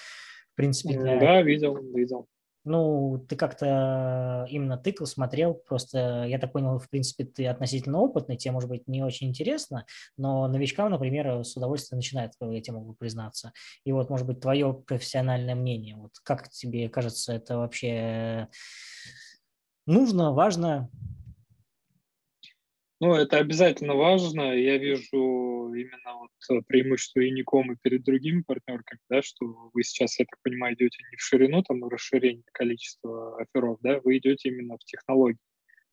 в 0.52 0.56
принципе... 0.56 1.00
Для... 1.00 1.18
Да, 1.18 1.42
видел, 1.42 1.78
видел. 1.78 2.28
Ну, 2.70 3.18
ты 3.28 3.36
как-то 3.36 4.46
именно 4.48 4.78
тыкал, 4.78 5.08
смотрел, 5.08 5.56
просто, 5.56 6.26
я 6.26 6.38
так 6.38 6.54
понял, 6.54 6.78
в 6.78 6.88
принципе, 6.88 7.26
ты 7.26 7.48
относительно 7.48 7.98
опытный, 7.98 8.38
тебе, 8.38 8.52
может 8.52 8.70
быть, 8.70 8.88
не 8.88 9.02
очень 9.02 9.30
интересно, 9.30 9.88
но 10.18 10.48
новичкам, 10.48 10.92
например, 10.92 11.44
с 11.44 11.58
удовольствием 11.58 11.98
начинает, 11.98 12.34
я 12.40 12.62
тебе 12.62 12.78
могу 12.78 12.94
признаться. 12.94 13.54
И 13.86 13.92
вот, 13.92 14.12
может 14.12 14.28
быть, 14.28 14.40
твое 14.40 14.72
профессиональное 14.72 15.56
мнение, 15.56 15.96
вот 15.96 16.12
как 16.22 16.48
тебе 16.50 16.90
кажется, 16.90 17.34
это 17.34 17.58
вообще 17.58 18.50
нужно, 19.88 20.32
важно? 20.32 20.92
Ну, 23.02 23.14
это 23.14 23.38
обязательно 23.38 23.96
важно. 23.96 24.54
Я 24.54 24.78
вижу 24.78 25.74
именно 25.74 26.16
вот 26.20 26.66
преимущество 26.68 27.22
Unicom 27.22 27.78
перед 27.82 28.04
другими 28.04 28.42
партнерками, 28.42 29.00
да, 29.10 29.22
что 29.22 29.46
вы 29.74 29.84
сейчас, 29.84 30.20
я 30.20 30.26
так 30.26 30.38
понимаю, 30.44 30.76
идете 30.76 30.98
не 31.10 31.16
в 31.16 31.22
ширину, 31.22 31.64
там, 31.64 31.86
расширение 31.88 32.44
количества 32.52 33.40
оферов, 33.40 33.80
да, 33.82 34.02
вы 34.04 34.18
идете 34.18 34.50
именно 34.50 34.76
в 34.76 34.84
технологии, 34.84 35.40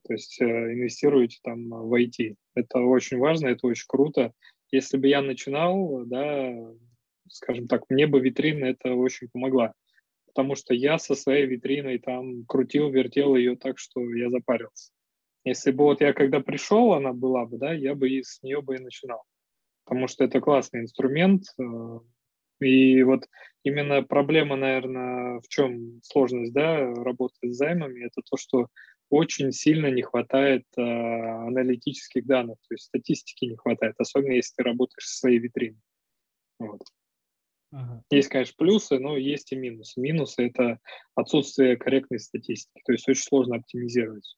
то 0.04 0.14
есть 0.14 0.40
э, 0.40 0.44
инвестируете 0.44 1.38
там 1.44 1.68
в 1.68 1.94
IT. 1.94 2.34
Это 2.56 2.80
очень 2.80 3.18
важно, 3.18 3.48
это 3.48 3.68
очень 3.68 3.86
круто. 3.86 4.32
Если 4.72 4.96
бы 4.96 5.06
я 5.06 5.22
начинал, 5.22 6.04
да, 6.06 6.52
скажем 7.28 7.68
так, 7.68 7.84
мне 7.88 8.08
бы 8.08 8.18
витрина 8.18 8.64
это 8.64 8.94
очень 8.94 9.28
помогла, 9.28 9.74
потому 10.26 10.56
что 10.56 10.74
я 10.74 10.98
со 10.98 11.14
своей 11.14 11.46
витриной 11.46 11.98
там 11.98 12.44
крутил, 12.46 12.90
вертел 12.90 13.36
ее 13.36 13.56
так, 13.56 13.78
что 13.78 14.00
я 14.12 14.28
запарился. 14.28 14.90
Если 15.46 15.70
бы 15.70 15.84
вот 15.84 16.00
я 16.00 16.12
когда 16.12 16.40
пришел, 16.40 16.92
она 16.92 17.12
была 17.12 17.46
бы, 17.46 17.56
да, 17.56 17.72
я 17.72 17.94
бы 17.94 18.10
и 18.10 18.24
с 18.24 18.42
нее 18.42 18.62
бы 18.62 18.74
и 18.74 18.80
начинал. 18.80 19.22
Потому 19.84 20.08
что 20.08 20.24
это 20.24 20.40
классный 20.40 20.80
инструмент. 20.80 21.44
Э, 21.60 22.00
и 22.60 23.00
вот 23.04 23.28
именно 23.62 24.02
проблема, 24.02 24.56
наверное, 24.56 25.38
в 25.38 25.46
чем 25.48 26.00
сложность, 26.02 26.52
да, 26.52 26.92
работы 26.94 27.52
с 27.52 27.56
займами, 27.56 28.04
это 28.04 28.22
то, 28.28 28.36
что 28.36 28.66
очень 29.08 29.52
сильно 29.52 29.88
не 29.88 30.02
хватает 30.02 30.64
э, 30.76 30.82
аналитических 30.82 32.26
данных, 32.26 32.56
то 32.68 32.74
есть 32.74 32.86
статистики 32.86 33.44
не 33.44 33.56
хватает, 33.56 33.94
особенно 33.98 34.32
если 34.32 34.52
ты 34.56 34.64
работаешь 34.64 35.06
со 35.06 35.18
своей 35.18 35.38
витриной. 35.38 35.80
Вот. 36.58 36.80
Ага. 37.70 38.02
Есть, 38.10 38.30
конечно, 38.30 38.54
плюсы, 38.58 38.98
но 38.98 39.16
есть 39.16 39.52
и 39.52 39.56
минусы. 39.56 40.00
Минусы– 40.00 40.46
это 40.48 40.80
отсутствие 41.14 41.76
корректной 41.76 42.18
статистики, 42.18 42.82
то 42.84 42.90
есть 42.90 43.08
очень 43.08 43.22
сложно 43.22 43.56
оптимизировать. 43.56 44.36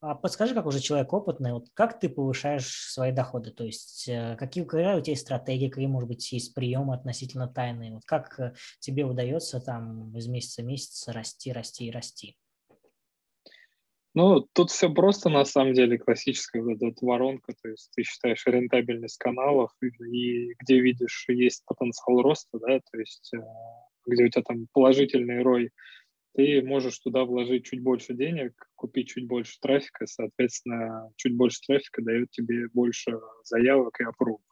А 0.00 0.14
подскажи, 0.14 0.54
как 0.54 0.66
уже 0.66 0.80
человек 0.80 1.12
опытный, 1.12 1.52
вот 1.52 1.68
как 1.72 1.98
ты 1.98 2.08
повышаешь 2.08 2.92
свои 2.92 3.12
доходы? 3.12 3.50
То 3.50 3.64
есть 3.64 4.06
э, 4.08 4.36
какие, 4.38 4.64
какая 4.64 4.98
у 4.98 5.00
тебя 5.00 5.12
есть 5.12 5.22
стратегии, 5.22 5.70
какие, 5.70 5.86
может 5.86 6.08
быть, 6.08 6.30
есть 6.32 6.54
приемы 6.54 6.94
относительно 6.94 7.48
тайны? 7.48 7.94
Вот 7.94 8.04
как 8.04 8.38
э, 8.38 8.54
тебе 8.78 9.04
удается 9.04 9.58
там 9.58 10.14
из 10.14 10.28
месяца 10.28 10.62
в 10.62 10.66
месяц 10.66 11.08
расти, 11.08 11.50
расти 11.50 11.86
и 11.86 11.90
расти? 11.90 12.36
Ну, 14.14 14.46
тут 14.52 14.70
все 14.70 14.92
просто, 14.92 15.28
на 15.28 15.44
самом 15.44 15.74
деле, 15.74 15.98
классическая 15.98 16.62
вот 16.62 16.80
эта 16.82 17.04
воронка, 17.04 17.54
то 17.60 17.68
есть 17.68 17.90
ты 17.94 18.02
считаешь 18.02 18.46
рентабельность 18.46 19.18
каналов, 19.18 19.72
и 19.82 20.54
где 20.60 20.80
видишь, 20.80 21.26
есть 21.28 21.64
потенциал 21.66 22.22
роста, 22.22 22.58
да, 22.58 22.80
то 22.80 22.98
есть 22.98 23.32
э, 23.34 23.40
где 24.06 24.24
у 24.24 24.28
тебя 24.28 24.42
там 24.42 24.68
положительный 24.72 25.42
рой 25.42 25.70
ты 26.36 26.62
можешь 26.62 26.98
туда 26.98 27.24
вложить 27.24 27.64
чуть 27.64 27.82
больше 27.82 28.12
денег, 28.12 28.52
купить 28.74 29.08
чуть 29.08 29.26
больше 29.26 29.58
трафика, 29.58 30.06
соответственно, 30.06 31.10
чуть 31.16 31.34
больше 31.34 31.60
трафика 31.66 32.02
дает 32.02 32.30
тебе 32.30 32.68
больше 32.74 33.18
заявок 33.42 33.98
и 34.00 34.04
опруг. 34.04 34.42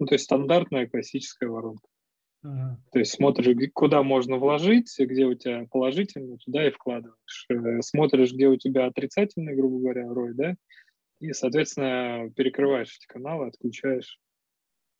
Ну, 0.00 0.06
то 0.06 0.16
есть 0.16 0.24
стандартная 0.24 0.88
классическая 0.88 1.48
воронка. 1.48 1.86
Uh-huh. 2.44 2.74
То 2.92 2.98
есть 2.98 3.12
смотришь, 3.12 3.70
куда 3.72 4.02
можно 4.02 4.36
вложить, 4.36 4.92
где 4.98 5.26
у 5.26 5.34
тебя 5.34 5.64
положительный, 5.70 6.38
туда 6.38 6.66
и 6.66 6.72
вкладываешь. 6.72 7.46
Э, 7.50 7.82
смотришь, 7.82 8.32
где 8.32 8.48
у 8.48 8.56
тебя 8.56 8.86
отрицательный, 8.86 9.54
грубо 9.54 9.78
говоря, 9.78 10.08
рой, 10.08 10.34
да, 10.34 10.56
и, 11.20 11.32
соответственно, 11.32 12.30
перекрываешь 12.34 12.96
эти 12.96 13.06
каналы, 13.06 13.46
отключаешь. 13.46 14.18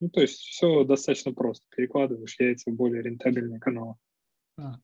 Ну, 0.00 0.08
то 0.10 0.20
есть 0.20 0.38
все 0.38 0.84
достаточно 0.84 1.32
просто. 1.32 1.64
Перекладываешь 1.76 2.38
яйца 2.38 2.70
в 2.70 2.74
более 2.74 3.02
рентабельные 3.02 3.58
каналы. 3.58 3.94
Uh-huh. 4.60 4.74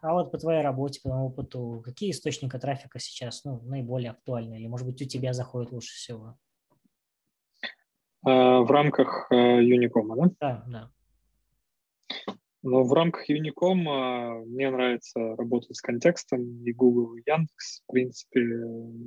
А 0.00 0.12
вот 0.12 0.30
по 0.30 0.38
твоей 0.38 0.62
работе, 0.62 1.00
по 1.00 1.08
твоему 1.08 1.26
опыту, 1.26 1.82
какие 1.84 2.10
источники 2.10 2.58
трафика 2.58 2.98
сейчас 2.98 3.44
ну, 3.44 3.60
наиболее 3.62 4.10
актуальны? 4.10 4.54
Или, 4.54 4.66
может 4.66 4.86
быть, 4.86 5.00
у 5.02 5.04
тебя 5.04 5.32
заходит 5.32 5.72
лучше 5.72 5.94
всего? 5.94 6.38
А, 8.24 8.60
в 8.60 8.70
рамках 8.70 9.28
Unicom, 9.32 10.16
да? 10.16 10.30
Да, 10.40 10.64
да. 10.66 10.90
Но 12.62 12.82
в 12.82 12.92
рамках 12.92 13.30
Unicom 13.30 13.84
а, 13.88 14.44
мне 14.44 14.70
нравится 14.70 15.36
работать 15.36 15.76
с 15.76 15.80
контекстом 15.80 16.64
и 16.64 16.72
Google, 16.72 17.14
и 17.14 17.22
Яндекс. 17.26 17.82
В 17.86 17.92
принципе, 17.92 18.40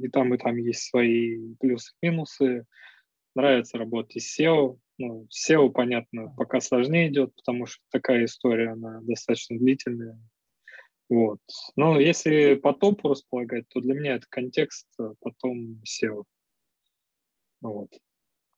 и 0.03 0.07
там, 0.07 0.33
и 0.33 0.37
там 0.37 0.55
есть 0.57 0.89
свои 0.89 1.53
плюсы 1.59 1.93
и 2.01 2.07
минусы. 2.07 2.65
Нравится 3.35 3.77
работать 3.77 4.23
с 4.23 4.39
SEO. 4.39 4.77
Ну, 4.97 5.27
SEO, 5.29 5.69
понятно, 5.69 6.33
пока 6.37 6.61
сложнее 6.61 7.09
идет, 7.09 7.35
потому 7.35 7.65
что 7.65 7.83
такая 7.91 8.25
история, 8.25 8.71
она 8.71 9.01
достаточно 9.01 9.57
длительная. 9.57 10.19
Вот. 11.11 11.39
Но 11.75 11.99
если 11.99 12.55
по 12.55 12.71
топу 12.71 13.09
располагать, 13.09 13.67
то 13.67 13.81
для 13.81 13.95
меня 13.95 14.15
это 14.15 14.27
контекст, 14.29 14.87
а 14.97 15.11
потом 15.19 15.81
SEO. 15.83 16.23
Вот. 17.59 17.89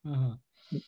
Угу. 0.04 0.80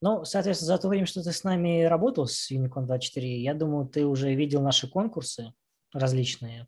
Ну, 0.00 0.24
соответственно, 0.24 0.74
за 0.74 0.78
то 0.78 0.88
время, 0.88 1.04
что 1.04 1.22
ты 1.22 1.32
с 1.32 1.44
нами 1.44 1.82
работал 1.82 2.26
с 2.26 2.50
Unicorn 2.50 2.86
24, 2.86 3.42
я 3.42 3.52
думаю, 3.52 3.86
ты 3.86 4.06
уже 4.06 4.34
видел 4.34 4.62
наши 4.62 4.88
конкурсы 4.88 5.52
различные. 5.92 6.66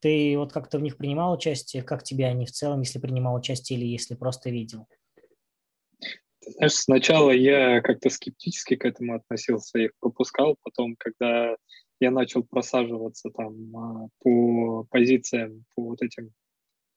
Ты 0.00 0.36
вот 0.36 0.52
как-то 0.52 0.78
в 0.78 0.82
них 0.82 0.96
принимал 0.96 1.32
участие? 1.32 1.84
Как 1.84 2.02
тебе 2.02 2.26
они 2.26 2.46
в 2.46 2.50
целом, 2.50 2.80
если 2.80 2.98
принимал 2.98 3.36
участие 3.36 3.78
или 3.78 3.86
если 3.86 4.16
просто 4.16 4.50
видел? 4.50 4.88
Ты 6.40 6.50
знаешь, 6.50 6.74
сначала 6.74 7.30
я 7.30 7.80
как-то 7.80 8.10
скептически 8.10 8.74
к 8.74 8.84
этому 8.84 9.14
относился, 9.14 9.78
их 9.78 9.92
пропускал, 10.00 10.56
потом, 10.64 10.96
когда 10.96 11.56
я 12.00 12.10
начал 12.10 12.42
просаживаться 12.42 13.30
там 13.30 13.76
а, 13.76 14.08
по 14.20 14.84
позициям, 14.90 15.64
по 15.74 15.82
вот 15.82 16.02
этим 16.02 16.32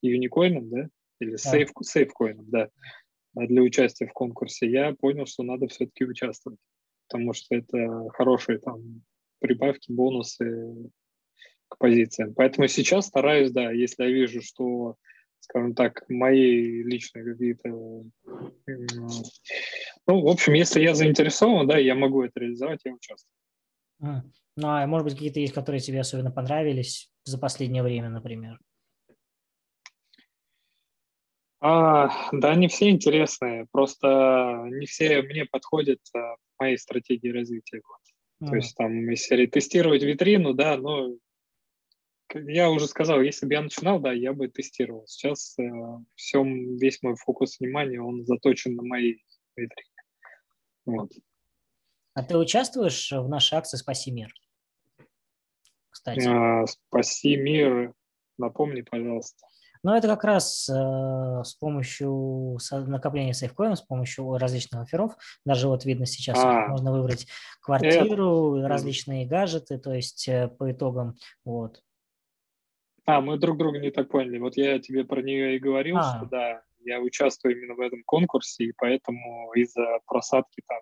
юникоинам, 0.02 0.70
да, 0.70 0.90
или 1.20 1.36
сейф, 1.36 1.72
сейфкоинам, 1.82 2.50
да, 2.50 2.70
а 3.36 3.48
для 3.48 3.62
участия 3.62 4.08
в 4.08 4.14
конкурсе, 4.14 4.70
я 4.70 4.94
понял, 4.94 5.26
что 5.26 5.44
надо 5.44 5.68
все-таки 5.68 6.06
участвовать, 6.06 6.60
потому 7.08 7.34
что 7.34 7.56
это 7.56 8.10
хорошие 8.14 8.60
там 8.60 9.04
прибавки, 9.40 9.92
бонусы 9.92 10.76
к 11.68 11.78
позициям. 11.78 12.34
Поэтому 12.34 12.68
сейчас 12.68 13.08
стараюсь, 13.08 13.52
да, 13.52 13.72
если 13.72 14.04
я 14.04 14.10
вижу, 14.10 14.42
что, 14.42 14.96
скажем 15.40 15.76
так, 15.76 16.04
мои 16.10 16.84
личные 16.84 17.24
какие-то... 17.24 17.70
Ну, 20.08 20.22
в 20.22 20.28
общем, 20.28 20.54
если 20.54 20.82
я 20.82 20.96
заинтересован, 20.96 21.68
да, 21.68 21.78
я 21.78 21.96
могу 21.96 22.24
это 22.24 22.40
реализовать, 22.40 22.82
я 22.84 22.94
участвую. 22.94 23.32
Ну, 24.62 24.68
а 24.68 24.86
может 24.88 25.06
быть, 25.06 25.14
какие-то 25.14 25.40
есть, 25.40 25.54
которые 25.54 25.80
тебе 25.80 26.02
особенно 26.02 26.32
понравились 26.32 27.10
за 27.24 27.38
последнее 27.40 27.82
время, 27.82 28.10
например? 28.10 28.60
А, 31.62 32.10
да, 32.34 32.56
не 32.56 32.68
все 32.68 32.90
интересные, 32.90 33.68
просто 33.72 34.66
не 34.70 34.86
все 34.86 35.22
мне 35.22 35.46
подходят 35.46 36.00
а, 36.14 36.36
моей 36.60 36.78
стратегии 36.78 37.30
развития. 37.30 37.82
Вот. 37.88 38.48
Mm. 38.48 38.50
То 38.50 38.56
есть 38.58 38.76
там 38.76 39.10
из 39.10 39.22
серии 39.22 39.46
тестировать 39.46 40.04
витрину, 40.04 40.54
да, 40.54 40.76
но 40.76 41.16
я 42.34 42.70
уже 42.70 42.88
сказал, 42.88 43.22
если 43.22 43.46
бы 43.46 43.54
я 43.54 43.62
начинал, 43.62 44.02
да, 44.02 44.12
я 44.12 44.34
бы 44.34 44.50
тестировал. 44.50 45.08
Сейчас 45.08 45.58
э, 45.58 45.64
всем, 46.16 46.76
весь 46.78 47.02
мой 47.02 47.16
фокус 47.16 47.62
внимания, 47.62 48.02
он 48.02 48.26
заточен 48.26 48.76
на 48.76 48.84
моей 48.84 49.24
витрине. 49.56 49.90
Вот. 50.86 51.12
А 52.14 52.24
ты 52.24 52.38
участвуешь 52.38 53.10
в 53.12 53.30
нашей 53.30 53.58
акции 53.58 53.78
«Спаси 53.78 54.12
мир»? 54.12 54.34
Кстати. 56.18 56.28
А, 56.28 56.66
спаси 56.66 57.38
мир, 57.38 57.94
напомни, 58.38 58.82
пожалуйста. 58.82 59.46
Ну, 59.82 59.94
это 59.94 60.10
как 60.10 60.26
раз 60.26 60.68
э, 60.70 60.74
с 60.74 61.54
помощью 61.56 62.58
накопления 62.72 63.34
сейфкоинов, 63.34 63.80
с 63.80 63.82
помощью 63.82 64.38
различных 64.38 64.82
офферов. 64.82 65.14
Даже 65.46 65.70
вот 65.70 65.86
видно 65.86 66.06
сейчас, 66.06 66.38
а, 66.38 66.68
можно 66.68 66.92
выбрать 66.92 67.28
квартиру, 67.62 68.58
это... 68.58 68.68
различные 68.68 69.26
гаджеты, 69.26 69.78
то 69.78 69.94
есть 69.94 70.28
э, 70.28 70.50
по 70.50 70.70
итогам 70.70 71.16
вот. 71.46 71.82
А, 73.06 73.22
мы 73.22 73.38
друг 73.38 73.58
друга 73.58 73.80
не 73.80 73.90
так 73.90 74.10
поняли. 74.10 74.38
Вот 74.40 74.58
я 74.58 74.80
тебе 74.80 75.06
про 75.06 75.22
нее 75.22 75.56
и 75.56 75.60
говорил, 75.60 75.98
а. 75.98 76.18
что 76.18 76.26
да, 76.26 76.62
я 76.82 77.00
участвую 77.00 77.58
именно 77.58 77.76
в 77.76 77.80
этом 77.80 78.04
конкурсе, 78.04 78.66
и 78.66 78.74
поэтому 78.78 79.54
из-за 79.54 80.00
просадки 80.06 80.62
там 80.68 80.80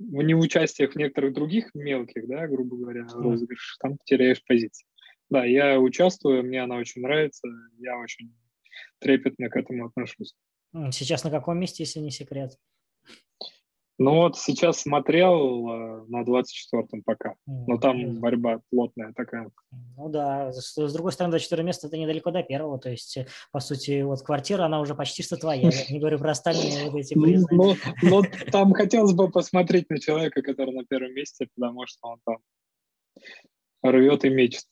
в 0.00 0.22
неучастиях 0.22 0.92
в 0.92 0.96
некоторых 0.96 1.34
других 1.34 1.70
мелких, 1.74 2.26
да, 2.26 2.46
грубо 2.46 2.76
говоря, 2.76 3.06
розыгрышах, 3.12 3.78
там 3.78 3.98
теряешь 4.04 4.42
позиции. 4.44 4.86
Да, 5.28 5.44
я 5.44 5.78
участвую, 5.78 6.42
мне 6.42 6.62
она 6.62 6.76
очень 6.76 7.02
нравится, 7.02 7.46
я 7.78 7.98
очень 7.98 8.34
трепетно 8.98 9.48
к 9.48 9.56
этому 9.56 9.86
отношусь. 9.86 10.34
Сейчас 10.90 11.22
на 11.24 11.30
каком 11.30 11.58
месте, 11.58 11.84
если 11.84 12.00
не 12.00 12.10
секрет? 12.10 12.56
Ну 14.02 14.14
вот 14.14 14.38
сейчас 14.38 14.80
смотрел 14.80 15.68
э, 15.68 16.04
на 16.08 16.22
24-м 16.22 17.02
пока, 17.04 17.34
но 17.44 17.76
там 17.76 18.18
борьба 18.18 18.62
плотная 18.70 19.12
такая. 19.12 19.50
Ну 19.98 20.08
да, 20.08 20.50
с, 20.54 20.74
с 20.74 20.92
другой 20.94 21.12
стороны, 21.12 21.32
24 21.32 21.62
место 21.62 21.86
это 21.86 21.98
недалеко 21.98 22.30
до 22.30 22.42
первого, 22.42 22.78
то 22.78 22.88
есть, 22.88 23.18
э, 23.18 23.26
по 23.52 23.60
сути, 23.60 24.00
вот 24.00 24.22
квартира, 24.22 24.64
она 24.64 24.80
уже 24.80 24.94
почти 24.94 25.22
что 25.22 25.36
твоя, 25.36 25.68
я 25.68 25.86
не 25.90 25.98
говорю 26.00 26.18
про 26.18 26.30
остальные 26.30 26.88
вот 26.88 26.98
эти 26.98 27.12
призы. 27.12 27.46
Ну, 27.52 27.74
там 28.50 28.72
хотелось 28.72 29.12
бы 29.12 29.30
посмотреть 29.30 29.90
на 29.90 30.00
человека, 30.00 30.40
который 30.40 30.74
на 30.74 30.86
первом 30.86 31.12
месте, 31.12 31.48
потому 31.54 31.84
что 31.86 32.08
он 32.08 32.20
там 32.24 32.38
рвет 33.82 34.24
и 34.24 34.30
мечет. 34.30 34.64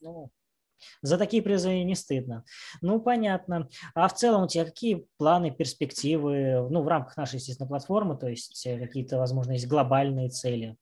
Ну, 0.00 0.30
за 1.02 1.18
такие 1.18 1.42
призы 1.42 1.82
не 1.82 1.94
стыдно. 1.94 2.44
Ну, 2.80 3.00
понятно. 3.00 3.68
А 3.94 4.08
в 4.08 4.14
целом 4.14 4.44
у 4.44 4.48
тебя 4.48 4.64
какие 4.64 5.06
планы, 5.16 5.50
перспективы, 5.50 6.68
ну, 6.70 6.82
в 6.82 6.88
рамках 6.88 7.16
нашей, 7.16 7.36
естественно, 7.36 7.68
платформы, 7.68 8.16
то 8.16 8.28
есть 8.28 8.66
э, 8.66 8.78
какие-то, 8.78 9.18
возможно, 9.18 9.52
есть 9.52 9.68
глобальные 9.68 10.30
цели? 10.30 10.76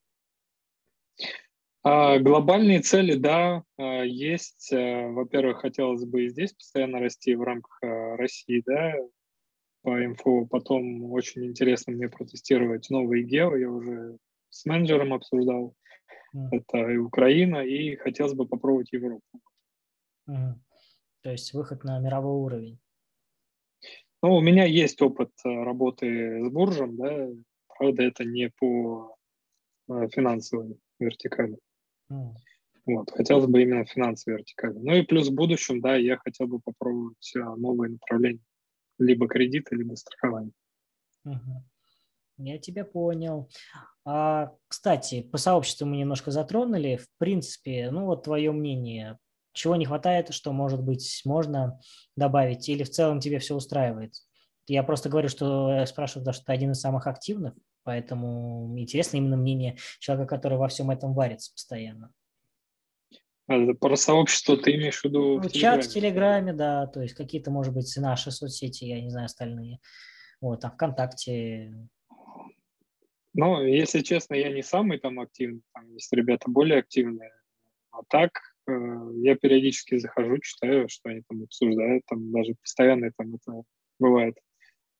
А, 1.88 2.18
глобальные 2.18 2.80
цели, 2.80 3.14
да, 3.14 3.62
а, 3.78 4.02
есть. 4.02 4.72
Э, 4.72 5.08
во-первых, 5.08 5.60
хотелось 5.60 6.04
бы 6.04 6.24
и 6.24 6.28
здесь 6.28 6.52
постоянно 6.52 6.98
расти 6.98 7.36
в 7.36 7.42
рамках 7.42 7.78
э, 7.80 8.16
России, 8.16 8.60
да, 8.66 8.94
по 9.82 10.04
инфо. 10.04 10.46
Потом 10.46 11.12
очень 11.12 11.46
интересно 11.46 11.92
мне 11.92 12.08
протестировать 12.08 12.90
новые 12.90 13.22
гео. 13.22 13.54
Я 13.54 13.70
уже 13.70 14.18
с 14.50 14.66
менеджером 14.66 15.14
обсуждал. 15.14 15.74
Mm. 16.34 16.48
Это 16.50 16.90
и 16.90 16.96
Украина, 16.96 17.58
и 17.58 17.94
хотелось 17.94 18.34
бы 18.34 18.48
попробовать 18.48 18.92
Европу. 18.92 19.22
Угу. 20.26 20.60
То 21.22 21.30
есть 21.30 21.52
выход 21.52 21.84
на 21.84 21.98
мировой 21.98 22.36
уровень. 22.36 22.78
Ну, 24.22 24.34
у 24.36 24.40
меня 24.40 24.64
есть 24.64 25.00
опыт 25.02 25.30
э, 25.44 25.48
работы 25.48 26.44
с 26.44 26.50
буржем, 26.50 26.96
да, 26.96 27.28
правда, 27.68 28.02
это 28.02 28.24
не 28.24 28.50
по 28.50 29.16
э, 29.88 30.08
финансовой 30.08 30.78
вертикали. 30.98 31.58
Mm. 32.10 32.34
Вот, 32.86 33.10
хотелось 33.10 33.46
бы 33.46 33.62
именно 33.62 33.84
финансовой 33.84 34.38
вертикали. 34.38 34.78
Ну 34.78 34.94
и 34.94 35.02
плюс 35.02 35.28
в 35.28 35.34
будущем, 35.34 35.80
да, 35.80 35.96
я 35.96 36.16
хотел 36.18 36.46
бы 36.46 36.60
попробовать 36.60 37.32
э, 37.36 37.40
новые 37.40 37.92
направления, 37.92 38.42
либо 38.98 39.28
кредиты, 39.28 39.74
либо 39.76 39.94
страхование. 39.94 40.52
Угу. 41.24 41.64
Я 42.38 42.58
тебя 42.58 42.84
понял. 42.84 43.50
А, 44.04 44.54
кстати, 44.68 45.22
по 45.22 45.38
сообществу 45.38 45.86
мы 45.86 45.96
немножко 45.96 46.30
затронули. 46.30 46.96
В 46.96 47.08
принципе, 47.18 47.90
ну 47.90 48.04
вот 48.06 48.24
твое 48.24 48.52
мнение 48.52 49.18
чего 49.56 49.74
не 49.76 49.86
хватает, 49.86 50.32
что, 50.32 50.52
может 50.52 50.82
быть, 50.82 51.22
можно 51.24 51.80
добавить, 52.14 52.68
или 52.68 52.84
в 52.84 52.90
целом 52.90 53.20
тебе 53.20 53.38
все 53.38 53.56
устраивает? 53.56 54.14
Я 54.68 54.82
просто 54.82 55.08
говорю, 55.08 55.28
что 55.28 55.72
я 55.72 55.86
спрашиваю, 55.86 56.22
потому 56.24 56.34
что 56.34 56.44
ты 56.44 56.52
один 56.52 56.72
из 56.72 56.80
самых 56.80 57.06
активных, 57.06 57.54
поэтому 57.82 58.74
интересно 58.78 59.16
именно 59.16 59.36
мнение 59.36 59.76
человека, 59.98 60.36
который 60.36 60.58
во 60.58 60.68
всем 60.68 60.90
этом 60.90 61.14
варится 61.14 61.52
постоянно. 61.52 62.12
А, 63.48 63.74
про 63.74 63.96
сообщество 63.96 64.56
ты 64.56 64.74
имеешь 64.74 65.00
в 65.00 65.04
виду? 65.04 65.40
Ну, 65.40 65.48
в 65.48 65.52
чат 65.52 65.84
в 65.84 65.88
Телеграме, 65.88 66.52
да, 66.52 66.86
то 66.86 67.00
есть 67.00 67.14
какие-то, 67.14 67.50
может 67.50 67.72
быть, 67.72 67.92
наши 67.96 68.30
соцсети, 68.30 68.84
я 68.84 69.00
не 69.00 69.10
знаю, 69.10 69.26
остальные. 69.26 69.78
Вот, 70.40 70.60
там 70.60 70.72
ВКонтакте. 70.72 71.88
Ну, 73.32 73.62
если 73.62 74.00
честно, 74.00 74.34
я 74.34 74.50
не 74.50 74.62
самый 74.62 74.98
там 74.98 75.20
активный, 75.20 75.62
там 75.72 75.90
есть 75.92 76.12
ребята 76.12 76.50
более 76.50 76.78
активные. 76.80 77.32
А 77.90 78.00
так, 78.08 78.32
Э, 78.32 78.55
я 78.68 79.36
периодически 79.36 79.98
захожу, 79.98 80.38
читаю, 80.38 80.88
что 80.88 81.10
они 81.10 81.22
там 81.28 81.42
обсуждают, 81.42 82.04
там 82.06 82.30
даже 82.32 82.54
постоянно 82.60 83.10
там 83.16 83.34
это 83.34 83.62
бывает 83.98 84.36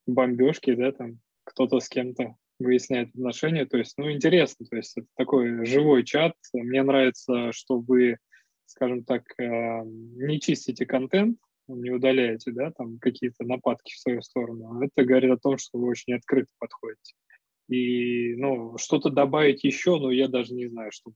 бомбежки, 0.06 0.75
да, 0.75 0.92
там 0.92 1.18
кто-то 1.44 1.80
с 1.80 1.88
кем-то 1.88 2.37
выясняет 2.58 3.08
отношения, 3.10 3.67
то 3.67 3.76
есть, 3.76 3.95
ну, 3.99 4.10
интересно, 4.10 4.67
то 4.67 4.76
есть 4.76 4.97
это 4.97 5.06
такой 5.17 5.67
живой 5.67 6.04
чат, 6.04 6.34
мне 6.52 6.82
нравится, 6.82 7.52
что 7.52 7.80
вы, 7.80 8.17
скажем 8.64 9.04
так, 9.04 9.25
э, 9.38 9.82
не 9.84 10.41
чистите 10.41 10.86
контент, 10.86 11.38
не 11.69 11.91
удаляете, 11.91 12.52
да, 12.52 12.71
там 12.71 12.99
какие-то 12.99 13.45
нападки 13.45 13.93
в 13.93 13.99
свою 13.99 14.23
сторону, 14.23 14.82
это 14.82 15.04
говорит 15.04 15.32
о 15.32 15.38
том, 15.38 15.58
что 15.58 15.78
вы 15.78 15.88
очень 15.88 16.14
открыто 16.14 16.49
подходите. 16.58 17.14
И, 17.69 18.36
ну, 18.36 18.78
что-то 18.78 19.10
добавить 19.10 19.64
еще, 19.64 19.99
но 19.99 20.10
я 20.10 20.28
даже 20.28 20.54
не 20.54 20.69
знаю, 20.69 20.93
что 20.93 21.10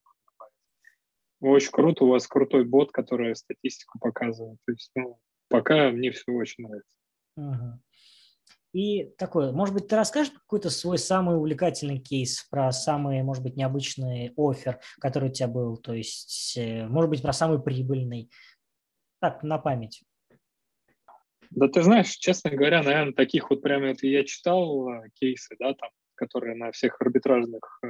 очень 1.40 1.70
круто, 1.70 2.04
у 2.04 2.08
вас 2.08 2.26
крутой 2.26 2.64
бот, 2.64 2.92
который 2.92 3.34
статистику 3.34 3.98
показывает. 3.98 4.58
То 4.66 4.72
есть, 4.72 4.90
ну, 4.94 5.18
пока 5.48 5.90
мне 5.90 6.10
все 6.10 6.32
очень 6.32 6.64
нравится. 6.64 6.96
Угу. 7.36 7.80
И 8.72 9.04
такое, 9.18 9.50
может 9.50 9.74
быть, 9.74 9.88
ты 9.88 9.96
расскажешь 9.96 10.32
какой-то 10.32 10.70
свой 10.70 10.96
самый 10.98 11.36
увлекательный 11.36 11.98
кейс 11.98 12.46
про 12.50 12.70
самый, 12.70 13.22
может 13.22 13.42
быть, 13.42 13.56
необычный 13.56 14.32
офер, 14.36 14.78
который 15.00 15.30
у 15.30 15.32
тебя 15.32 15.48
был, 15.48 15.76
то 15.76 15.92
есть, 15.92 16.56
э, 16.56 16.86
может 16.86 17.10
быть, 17.10 17.22
про 17.22 17.32
самый 17.32 17.60
прибыльный. 17.60 18.30
Так, 19.20 19.42
на 19.42 19.58
память. 19.58 20.04
Да 21.50 21.66
ты 21.66 21.82
знаешь, 21.82 22.10
честно 22.10 22.50
говоря, 22.50 22.82
наверное, 22.84 23.12
таких 23.12 23.50
вот 23.50 23.60
прямо 23.60 23.88
это 23.88 24.06
я 24.06 24.22
читал 24.24 24.88
э, 24.88 25.10
кейсы, 25.14 25.56
да, 25.58 25.74
там 25.74 25.90
которые 26.20 26.54
на 26.54 26.70
всех 26.70 27.00
арбитражных 27.00 27.80
э, 27.82 27.88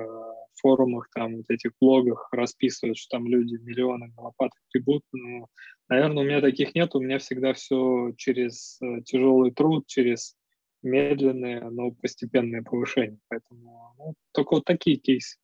форумах, 0.54 1.08
там, 1.12 1.38
вот 1.38 1.46
этих 1.48 1.72
блогах 1.80 2.28
расписывают, 2.30 2.96
что 2.96 3.16
там 3.16 3.26
люди 3.26 3.56
миллионы 3.56 4.12
на 4.16 4.22
лопатах 4.22 4.58
прибут. 4.72 5.02
Но, 5.12 5.48
наверное, 5.88 6.22
у 6.22 6.26
меня 6.26 6.40
таких 6.40 6.76
нет. 6.76 6.94
У 6.94 7.00
меня 7.00 7.18
всегда 7.18 7.52
все 7.54 8.12
через 8.16 8.80
э, 8.80 9.02
тяжелый 9.04 9.50
труд, 9.50 9.88
через 9.88 10.36
медленное, 10.82 11.68
но 11.70 11.90
постепенное 11.90 12.62
повышение. 12.62 13.18
Поэтому 13.28 13.94
ну, 13.98 14.14
только 14.32 14.54
вот 14.54 14.64
такие 14.64 14.96
кейсы. 14.96 15.38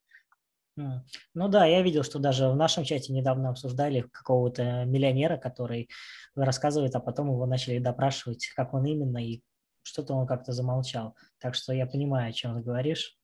Ну 0.77 1.49
да, 1.49 1.67
я 1.67 1.83
видел, 1.83 2.05
что 2.05 2.19
даже 2.19 2.49
в 2.49 2.57
нашем 2.57 2.85
чате 2.85 3.13
недавно 3.13 3.49
обсуждали 3.49 4.03
какого-то 4.13 4.85
миллионера, 4.85 5.39
который 5.39 5.89
рассказывает, 6.37 6.95
а 6.95 7.01
потом 7.01 7.29
его 7.29 7.47
начали 7.47 7.79
допрашивать, 7.79 8.47
как 8.55 8.75
он 8.75 8.85
именно 8.85 9.19
и 9.19 9.41
что-то 9.87 10.15
он 10.15 10.27
как-то 10.27 10.53
замолчал. 10.53 11.15
Так 11.47 11.55
что 11.55 11.73
я 11.73 11.87
понимаю, 11.87 12.31
о 12.31 12.33
чем 12.33 12.57
ты 12.57 12.61
говоришь. 12.61 13.17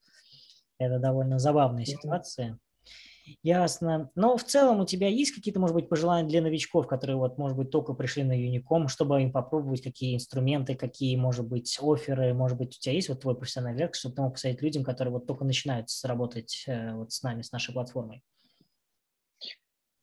Это 0.79 1.01
довольно 1.01 1.41
забавная 1.41 1.85
ситуация. 1.85 2.57
Ясно. 3.43 4.13
Но 4.15 4.37
в 4.37 4.45
целом 4.45 4.79
у 4.79 4.87
тебя 4.87 5.09
есть 5.09 5.35
какие-то, 5.35 5.59
может 5.59 5.75
быть, 5.75 5.89
пожелания 5.89 6.29
для 6.29 6.41
новичков, 6.41 6.87
которые 6.87 7.17
вот, 7.17 7.37
может 7.37 7.59
быть, 7.59 7.71
только 7.71 7.95
пришли 7.95 8.23
на 8.23 8.41
Unicom, 8.41 8.87
чтобы 8.87 9.21
им 9.21 9.33
попробовать, 9.33 9.83
какие 9.83 10.15
инструменты, 10.15 10.77
какие, 10.77 11.17
может 11.17 11.49
быть, 11.49 11.77
оферы, 11.83 12.33
может 12.33 12.59
быть, 12.59 12.77
у 12.77 12.81
тебя 12.81 12.95
есть 12.95 13.09
вот 13.09 13.23
твой 13.23 13.37
профессиональный 13.37 13.81
верх, 13.81 13.97
чтобы 13.97 14.15
ты 14.15 14.23
мог 14.23 14.35
посоветовать 14.35 14.63
людям, 14.63 14.85
которые 14.85 15.13
вот 15.13 15.27
только 15.27 15.45
начинают 15.45 15.89
работать 16.05 16.63
э, 16.69 16.95
вот 16.95 17.11
с 17.11 17.25
нами, 17.25 17.43
с 17.43 17.51
нашей 17.51 17.75
платформой? 17.75 18.23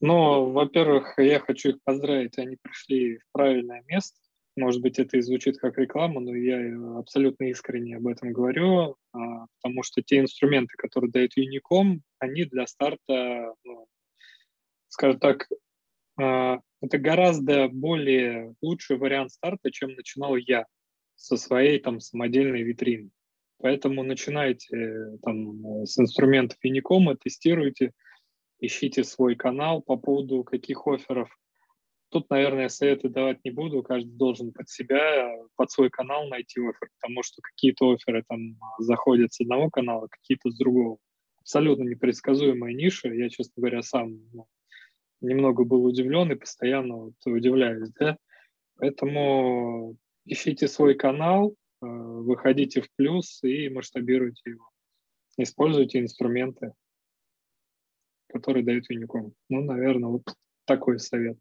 Ну, 0.01 0.51
во-первых, 0.51 1.17
я 1.19 1.39
хочу 1.39 1.69
их 1.69 1.77
поздравить, 1.85 2.37
они 2.37 2.57
пришли 2.61 3.19
в 3.19 3.31
правильное 3.31 3.81
место. 3.87 4.19
Может 4.59 4.81
быть, 4.81 4.99
это 4.99 5.15
и 5.15 5.21
звучит 5.21 5.57
как 5.57 5.77
реклама, 5.77 6.19
но 6.19 6.35
я 6.35 6.99
абсолютно 6.99 7.45
искренне 7.45 7.95
об 7.95 8.07
этом 8.07 8.33
говорю, 8.33 8.97
а, 9.13 9.45
потому 9.55 9.83
что 9.83 10.01
те 10.01 10.19
инструменты, 10.19 10.73
которые 10.77 11.09
дает 11.09 11.37
Unicom, 11.37 12.01
они 12.19 12.43
для 12.43 12.67
старта, 12.67 13.53
ну, 13.63 13.87
скажем 14.89 15.17
так, 15.21 15.47
а, 16.19 16.59
это 16.81 16.97
гораздо 16.97 17.69
более 17.69 18.53
лучший 18.61 18.97
вариант 18.97 19.31
старта, 19.31 19.71
чем 19.71 19.93
начинал 19.93 20.35
я 20.35 20.65
со 21.15 21.37
своей 21.37 21.79
там 21.79 22.01
самодельной 22.01 22.63
витрины. 22.63 23.11
Поэтому 23.59 24.03
начинайте 24.03 25.17
там 25.21 25.85
с 25.85 25.97
инструментов 25.97 26.57
Unicom, 26.65 27.15
тестируйте, 27.15 27.93
ищите 28.59 29.05
свой 29.05 29.35
канал 29.35 29.81
по 29.81 29.95
поводу 29.95 30.43
каких 30.43 30.85
офферов 30.85 31.33
Тут, 32.09 32.29
наверное, 32.31 32.69
советы 32.69 33.07
давать 33.07 33.43
не 33.45 33.51
буду. 33.51 33.83
Каждый 33.83 34.11
должен 34.11 34.51
под 34.51 34.67
себя, 34.67 35.31
под 35.55 35.69
свой 35.69 35.91
канал 35.91 36.27
найти 36.27 36.59
офер, 36.59 36.89
потому 36.99 37.21
что 37.21 37.41
какие-то 37.41 37.91
оферы 37.91 38.23
там 38.27 38.57
заходят 38.79 39.31
с 39.31 39.41
одного 39.41 39.69
канала, 39.69 40.07
какие-то 40.07 40.49
с 40.49 40.57
другого. 40.57 40.97
Абсолютно 41.37 41.83
непредсказуемая 41.83 42.73
ниша. 42.73 43.13
Я, 43.13 43.29
честно 43.29 43.53
говоря, 43.57 43.83
сам 43.83 44.19
ну, 44.33 44.47
немного 45.21 45.65
был 45.65 45.85
удивлен 45.85 46.31
и 46.31 46.35
постоянно 46.35 46.95
вот 46.95 47.13
удивляюсь. 47.25 47.91
Да? 47.99 48.17
Поэтому 48.77 49.95
ищите 50.25 50.67
свой 50.67 50.95
канал, 50.95 51.51
э, 51.81 51.85
выходите 51.85 52.81
в 52.81 52.87
плюс 52.95 53.43
и 53.43 53.69
масштабируйте 53.69 54.51
его. 54.51 54.67
Используйте 55.37 55.99
инструменты, 55.99 56.73
которые 58.29 58.65
дают 58.65 58.89
Unicom. 58.91 59.31
Ну, 59.47 59.61
наверное, 59.61 60.09
вот 60.09 60.23
такой 60.65 60.99
совет. 60.99 61.37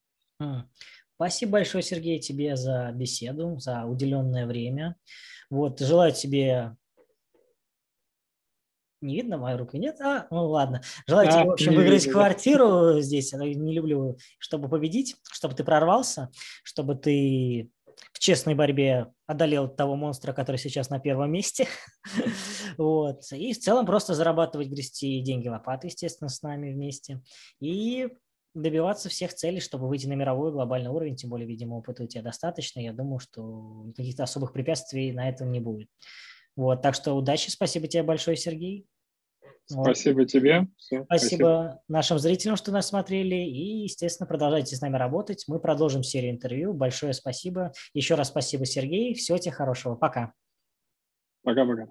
Спасибо 1.16 1.52
большое, 1.52 1.82
Сергей, 1.82 2.20
тебе 2.20 2.56
за 2.56 2.90
беседу, 2.92 3.58
за 3.58 3.84
уделенное 3.84 4.46
время. 4.46 4.96
Вот, 5.50 5.80
желаю 5.80 6.12
тебе 6.12 6.76
не 9.00 9.14
видно 9.14 9.38
мою 9.38 9.58
руку? 9.58 9.76
Нет? 9.76 10.00
А, 10.00 10.26
ну 10.30 10.46
ладно. 10.46 10.82
Желаю 11.06 11.28
а, 11.28 11.32
тебе, 11.32 11.44
в 11.44 11.52
общем, 11.52 11.74
выиграть 11.74 12.04
видно, 12.04 12.12
квартиру 12.12 12.94
да. 12.94 13.00
здесь. 13.00 13.32
Не 13.32 13.72
люблю, 13.72 14.18
чтобы 14.38 14.68
победить, 14.68 15.16
чтобы 15.30 15.54
ты 15.54 15.64
прорвался, 15.64 16.30
чтобы 16.64 16.96
ты 16.96 17.70
в 18.12 18.18
честной 18.18 18.54
борьбе 18.54 19.06
одолел 19.26 19.68
того 19.68 19.94
монстра, 19.94 20.32
который 20.32 20.56
сейчас 20.56 20.90
на 20.90 20.98
первом 20.98 21.30
месте. 21.32 21.68
вот. 22.78 23.22
И 23.32 23.52
в 23.52 23.58
целом 23.58 23.86
просто 23.86 24.14
зарабатывать, 24.14 24.68
грести 24.68 25.20
деньги 25.20 25.48
лопаты, 25.48 25.88
естественно, 25.88 26.28
с 26.28 26.42
нами 26.42 26.72
вместе. 26.72 27.22
И 27.60 28.08
добиваться 28.62 29.08
всех 29.08 29.34
целей, 29.34 29.60
чтобы 29.60 29.88
выйти 29.88 30.06
на 30.06 30.14
мировой 30.14 30.52
глобальный 30.52 30.90
уровень, 30.90 31.16
тем 31.16 31.30
более, 31.30 31.46
видимо, 31.46 31.74
опыта 31.76 32.02
у 32.02 32.06
тебя 32.06 32.22
достаточно. 32.22 32.80
Я 32.80 32.92
думаю, 32.92 33.18
что 33.18 33.86
каких-то 33.96 34.24
особых 34.24 34.52
препятствий 34.52 35.12
на 35.12 35.28
этом 35.28 35.50
не 35.52 35.60
будет. 35.60 35.88
Вот, 36.56 36.82
так 36.82 36.94
что 36.94 37.14
удачи, 37.14 37.50
спасибо 37.50 37.86
тебе 37.86 38.02
большое, 38.02 38.36
Сергей. 38.36 38.86
Спасибо 39.70 40.20
вот. 40.20 40.28
тебе. 40.28 40.66
Все, 40.76 41.04
спасибо, 41.04 41.06
спасибо 41.06 41.82
нашим 41.88 42.18
зрителям, 42.18 42.56
что 42.56 42.72
нас 42.72 42.88
смотрели. 42.88 43.36
И, 43.36 43.82
естественно, 43.82 44.26
продолжайте 44.26 44.74
с 44.74 44.80
нами 44.80 44.96
работать. 44.96 45.44
Мы 45.46 45.60
продолжим 45.60 46.02
серию 46.02 46.30
интервью. 46.30 46.72
Большое 46.72 47.12
спасибо. 47.12 47.72
Еще 47.92 48.14
раз 48.14 48.28
спасибо, 48.28 48.64
Сергей. 48.64 49.14
Всего 49.14 49.36
тебе 49.36 49.52
хорошего. 49.52 49.94
Пока. 49.94 50.32
Пока-пока. 51.42 51.88